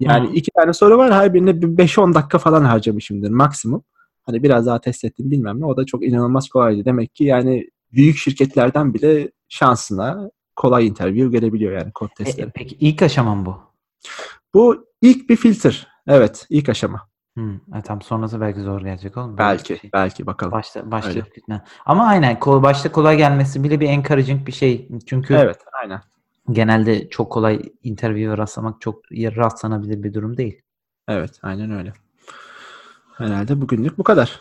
[0.00, 0.32] Yani Hı.
[0.32, 1.12] iki tane soru var.
[1.12, 3.84] Her birine bir 5-10 dakika falan harcamışımdır maksimum.
[4.26, 5.64] Hani biraz daha test ettim bilmem ne.
[5.66, 6.84] O da çok inanılmaz kolaydı.
[6.84, 12.50] Demek ki yani büyük şirketlerden bile şansına kolay interview gelebiliyor yani kod E, testleri.
[12.54, 13.56] peki ilk aşamam bu.
[14.54, 15.72] Bu ilk bir filtre.
[16.06, 17.10] Evet, ilk aşama.
[17.34, 19.38] Hmm, e, tamam sonrası belki zor gelecek oğlum.
[19.38, 19.90] Belki, şey.
[19.92, 20.52] belki bakalım.
[20.52, 21.20] Başta, başta.
[21.86, 24.88] Ama aynen kol, başta kolay gelmesi bile bir encouraging bir şey.
[25.06, 26.00] Çünkü Evet, aynen.
[26.50, 30.62] genelde çok kolay interview'e rastlamak çok rastlanabilir bir durum değil.
[31.08, 31.92] Evet, aynen öyle.
[33.20, 34.40] Herhalde bugünlük bu kadar.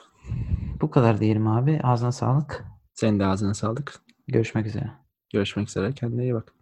[0.82, 1.80] Bu kadar diyelim abi.
[1.84, 2.66] Ağzına sağlık.
[2.94, 3.94] Senin de ağzına sağlık.
[4.28, 4.92] Görüşmek üzere.
[5.34, 5.94] Görüşmek üzere.
[5.94, 6.54] Kendine iyi bak.